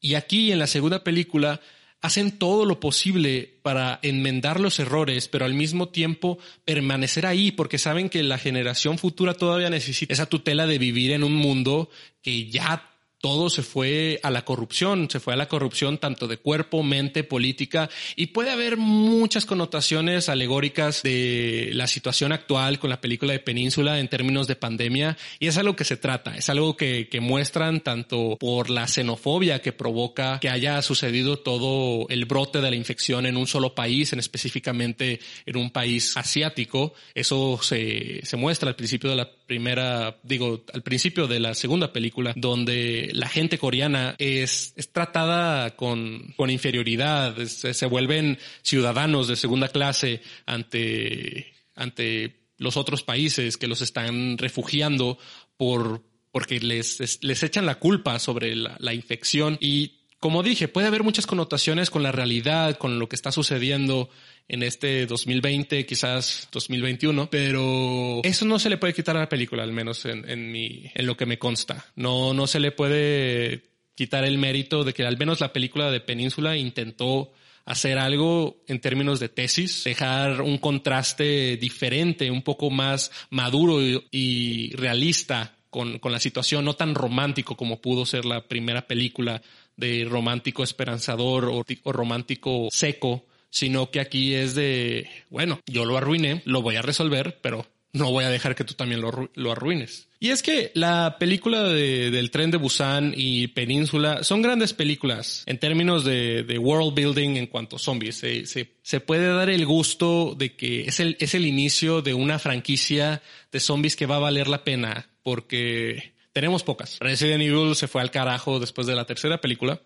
Y 0.00 0.14
aquí 0.14 0.50
en 0.50 0.58
la 0.58 0.66
segunda 0.66 1.04
película 1.04 1.60
hacen 2.00 2.38
todo 2.38 2.64
lo 2.64 2.80
posible 2.80 3.58
para 3.62 3.98
enmendar 4.02 4.58
los 4.60 4.78
errores, 4.80 5.28
pero 5.28 5.44
al 5.44 5.54
mismo 5.54 5.88
tiempo 5.88 6.38
permanecer 6.64 7.26
ahí 7.26 7.52
porque 7.52 7.78
saben 7.78 8.08
que 8.08 8.22
la 8.22 8.38
generación 8.38 8.96
futura 8.98 9.34
todavía 9.34 9.68
necesita 9.68 10.14
esa 10.14 10.26
tutela 10.26 10.66
de 10.66 10.78
vivir 10.78 11.12
en 11.12 11.24
un 11.24 11.34
mundo 11.34 11.90
que 12.22 12.48
ya 12.48 12.89
todo 13.20 13.50
se 13.50 13.62
fue 13.62 14.18
a 14.22 14.30
la 14.30 14.44
corrupción, 14.44 15.08
se 15.10 15.20
fue 15.20 15.34
a 15.34 15.36
la 15.36 15.48
corrupción 15.48 15.98
tanto 15.98 16.26
de 16.26 16.38
cuerpo, 16.38 16.82
mente, 16.82 17.24
política, 17.24 17.90
y 18.16 18.28
puede 18.28 18.50
haber 18.50 18.76
muchas 18.76 19.46
connotaciones 19.46 20.28
alegóricas 20.28 21.02
de 21.02 21.70
la 21.74 21.86
situación 21.86 22.32
actual 22.32 22.78
con 22.78 22.90
la 22.90 23.00
película 23.00 23.32
de 23.32 23.40
Península 23.40 24.00
en 24.00 24.08
términos 24.08 24.46
de 24.46 24.56
pandemia, 24.56 25.18
y 25.38 25.48
es 25.48 25.58
algo 25.58 25.76
que 25.76 25.84
se 25.84 25.96
trata, 25.96 26.36
es 26.36 26.48
algo 26.48 26.76
que, 26.76 27.08
que 27.08 27.20
muestran 27.20 27.80
tanto 27.80 28.36
por 28.38 28.70
la 28.70 28.86
xenofobia 28.86 29.60
que 29.60 29.72
provoca 29.72 30.38
que 30.40 30.48
haya 30.48 30.80
sucedido 30.82 31.38
todo 31.38 32.06
el 32.08 32.24
brote 32.24 32.60
de 32.60 32.70
la 32.70 32.76
infección 32.76 33.26
en 33.26 33.36
un 33.36 33.46
solo 33.46 33.74
país, 33.74 34.12
en 34.12 34.18
específicamente 34.18 35.20
en 35.46 35.56
un 35.56 35.70
país 35.70 36.16
asiático, 36.16 36.94
eso 37.14 37.58
se, 37.62 38.20
se 38.24 38.36
muestra 38.36 38.70
al 38.70 38.76
principio 38.76 39.10
de 39.10 39.16
la 39.16 39.30
primera, 39.50 40.16
digo, 40.22 40.64
al 40.72 40.84
principio 40.84 41.26
de 41.26 41.40
la 41.40 41.54
segunda 41.54 41.92
película, 41.92 42.32
donde 42.36 43.10
la 43.14 43.28
gente 43.28 43.58
coreana 43.58 44.14
es, 44.16 44.72
es 44.76 44.92
tratada 44.92 45.74
con, 45.74 46.32
con 46.36 46.50
inferioridad, 46.50 47.36
se 47.46 47.86
vuelven 47.86 48.38
ciudadanos 48.62 49.26
de 49.26 49.34
segunda 49.34 49.66
clase 49.66 50.22
ante, 50.46 51.52
ante 51.74 52.44
los 52.58 52.76
otros 52.76 53.02
países 53.02 53.56
que 53.56 53.66
los 53.66 53.80
están 53.80 54.38
refugiando 54.38 55.18
por, 55.56 56.04
porque 56.30 56.60
les, 56.60 57.20
les 57.20 57.42
echan 57.42 57.66
la 57.66 57.80
culpa 57.80 58.20
sobre 58.20 58.54
la, 58.54 58.76
la 58.78 58.94
infección. 58.94 59.58
Y 59.60 59.96
como 60.20 60.44
dije, 60.44 60.68
puede 60.68 60.86
haber 60.86 61.02
muchas 61.02 61.26
connotaciones 61.26 61.90
con 61.90 62.04
la 62.04 62.12
realidad, 62.12 62.78
con 62.78 63.00
lo 63.00 63.08
que 63.08 63.16
está 63.16 63.32
sucediendo 63.32 64.10
en 64.50 64.64
este 64.64 65.06
2020, 65.06 65.86
quizás 65.86 66.48
2021, 66.50 67.30
pero 67.30 68.20
eso 68.24 68.44
no 68.44 68.58
se 68.58 68.68
le 68.68 68.78
puede 68.78 68.92
quitar 68.92 69.16
a 69.16 69.20
la 69.20 69.28
película, 69.28 69.62
al 69.62 69.72
menos 69.72 70.04
en, 70.06 70.28
en, 70.28 70.50
mi, 70.50 70.90
en 70.92 71.06
lo 71.06 71.16
que 71.16 71.24
me 71.24 71.38
consta. 71.38 71.86
No, 71.94 72.34
no 72.34 72.48
se 72.48 72.58
le 72.58 72.72
puede 72.72 73.62
quitar 73.94 74.24
el 74.24 74.38
mérito 74.38 74.82
de 74.82 74.92
que 74.92 75.06
al 75.06 75.16
menos 75.16 75.40
la 75.40 75.52
película 75.52 75.92
de 75.92 76.00
Península 76.00 76.56
intentó 76.56 77.32
hacer 77.64 77.96
algo 77.98 78.64
en 78.66 78.80
términos 78.80 79.20
de 79.20 79.28
tesis, 79.28 79.84
dejar 79.84 80.42
un 80.42 80.58
contraste 80.58 81.56
diferente, 81.56 82.28
un 82.28 82.42
poco 82.42 82.70
más 82.70 83.12
maduro 83.30 83.78
y, 83.80 84.74
realista 84.74 85.54
con, 85.70 86.00
con, 86.00 86.10
la 86.10 86.18
situación, 86.18 86.64
no 86.64 86.74
tan 86.74 86.96
romántico 86.96 87.56
como 87.56 87.80
pudo 87.80 88.04
ser 88.04 88.24
la 88.24 88.48
primera 88.48 88.88
película 88.88 89.40
de 89.76 90.04
romántico 90.10 90.64
esperanzador 90.64 91.44
o 91.44 91.92
romántico 91.92 92.66
seco 92.72 93.26
sino 93.50 93.90
que 93.90 94.00
aquí 94.00 94.34
es 94.34 94.54
de, 94.54 95.08
bueno, 95.28 95.60
yo 95.66 95.84
lo 95.84 95.96
arruiné, 95.96 96.42
lo 96.44 96.62
voy 96.62 96.76
a 96.76 96.82
resolver, 96.82 97.38
pero 97.42 97.66
no 97.92 98.12
voy 98.12 98.24
a 98.24 98.30
dejar 98.30 98.54
que 98.54 98.64
tú 98.64 98.74
también 98.74 99.00
lo, 99.00 99.30
lo 99.34 99.52
arruines. 99.52 100.08
Y 100.20 100.28
es 100.28 100.42
que 100.42 100.70
la 100.74 101.16
película 101.18 101.64
de, 101.64 102.10
del 102.10 102.30
tren 102.30 102.50
de 102.50 102.58
Busan 102.58 103.14
y 103.16 103.48
Península 103.48 104.22
son 104.22 104.42
grandes 104.42 104.74
películas 104.74 105.44
en 105.46 105.58
términos 105.58 106.04
de, 106.04 106.42
de 106.42 106.58
world 106.58 106.94
building 106.94 107.36
en 107.36 107.46
cuanto 107.46 107.76
a 107.76 107.78
zombies. 107.78 108.16
Se, 108.16 108.46
se, 108.46 108.74
se, 108.82 109.00
puede 109.00 109.26
dar 109.28 109.48
el 109.50 109.64
gusto 109.64 110.34
de 110.38 110.54
que 110.56 110.82
es 110.82 111.00
el, 111.00 111.16
es 111.20 111.34
el 111.34 111.46
inicio 111.46 112.02
de 112.02 112.14
una 112.14 112.38
franquicia 112.38 113.22
de 113.50 113.60
zombies 113.60 113.96
que 113.96 114.06
va 114.06 114.16
a 114.16 114.20
valer 114.20 114.46
la 114.46 114.62
pena 114.62 115.08
porque 115.22 116.12
tenemos 116.32 116.62
pocas. 116.62 116.98
Resident 117.00 117.42
Evil 117.42 117.74
se 117.74 117.88
fue 117.88 118.02
al 118.02 118.10
carajo 118.10 118.60
después 118.60 118.86
de 118.86 118.94
la 118.94 119.06
tercera 119.06 119.40
película. 119.40 119.80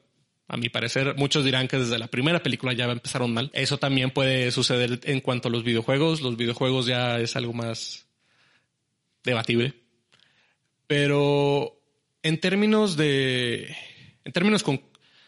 A 0.46 0.56
mi 0.58 0.68
parecer, 0.68 1.14
muchos 1.16 1.44
dirán 1.44 1.68
que 1.68 1.78
desde 1.78 1.98
la 1.98 2.08
primera 2.08 2.42
película 2.42 2.74
ya 2.74 2.84
empezaron 2.84 3.32
mal. 3.32 3.50
Eso 3.54 3.78
también 3.78 4.10
puede 4.10 4.50
suceder 4.50 5.00
en 5.04 5.20
cuanto 5.20 5.48
a 5.48 5.50
los 5.50 5.64
videojuegos. 5.64 6.20
Los 6.20 6.36
videojuegos 6.36 6.86
ya 6.86 7.18
es 7.18 7.34
algo 7.36 7.54
más 7.54 8.06
debatible. 9.22 9.74
Pero 10.86 11.80
en 12.22 12.40
términos 12.40 12.96
de, 12.96 13.74
en 14.24 14.32
términos 14.32 14.64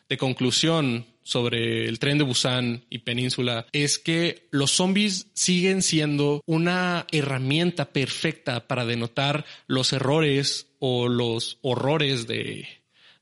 de 0.08 0.16
conclusión 0.18 1.06
sobre 1.22 1.88
el 1.88 1.98
tren 1.98 2.18
de 2.18 2.24
Busan 2.24 2.84
y 2.90 2.98
Península 2.98 3.66
es 3.72 3.98
que 3.98 4.46
los 4.50 4.70
zombies 4.70 5.28
siguen 5.32 5.82
siendo 5.82 6.42
una 6.46 7.06
herramienta 7.10 7.86
perfecta 7.86 8.68
para 8.68 8.84
denotar 8.84 9.44
los 9.66 9.92
errores 9.92 10.68
o 10.78 11.08
los 11.08 11.58
horrores 11.62 12.26
de, 12.26 12.68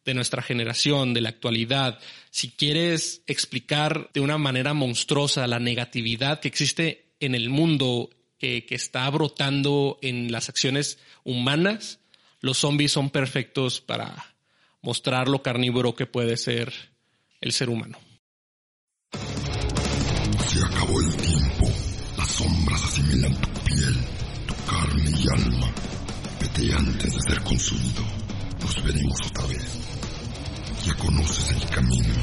de 0.04 0.14
nuestra 0.14 0.42
generación, 0.42 1.14
de 1.14 1.20
la 1.20 1.30
actualidad, 1.30 1.98
si 2.30 2.50
quieres 2.50 3.22
explicar 3.26 4.10
de 4.12 4.20
una 4.20 4.38
manera 4.38 4.74
monstruosa 4.74 5.46
la 5.46 5.58
negatividad 5.58 6.40
que 6.40 6.48
existe 6.48 7.14
en 7.20 7.34
el 7.34 7.48
mundo, 7.48 8.10
que, 8.38 8.66
está 8.70 9.08
brotando 9.10 9.98
en 10.02 10.30
las 10.30 10.48
acciones 10.48 10.98
humanas, 11.24 12.00
los 12.40 12.58
zombies 12.58 12.92
son 12.92 13.10
perfectos 13.10 13.80
para 13.80 14.34
mostrar 14.82 15.28
lo 15.28 15.42
carnívoro 15.42 15.94
que 15.94 16.06
puede 16.06 16.36
ser 16.36 16.72
el 17.40 17.52
ser 17.52 17.70
humano. 17.70 17.98
Se 20.46 20.62
acabó 20.62 21.00
el 21.00 21.16
tiempo. 21.16 21.70
Las 22.18 22.30
sombras 22.30 22.84
asimilan 22.84 23.34
tu 23.40 23.60
piel, 23.60 23.94
tu 24.46 24.54
carne 24.70 25.10
y 25.10 25.28
alma. 25.28 25.74
Vete 26.40 26.72
antes 26.74 27.14
de 27.14 27.20
ser 27.20 27.42
consumido. 27.42 28.02
Nos 28.60 28.84
veremos 28.84 29.18
otra 29.26 29.46
vez. 29.46 29.93
Ya 30.84 30.92
conoces 30.96 31.50
el 31.50 31.66
camino. 31.70 32.14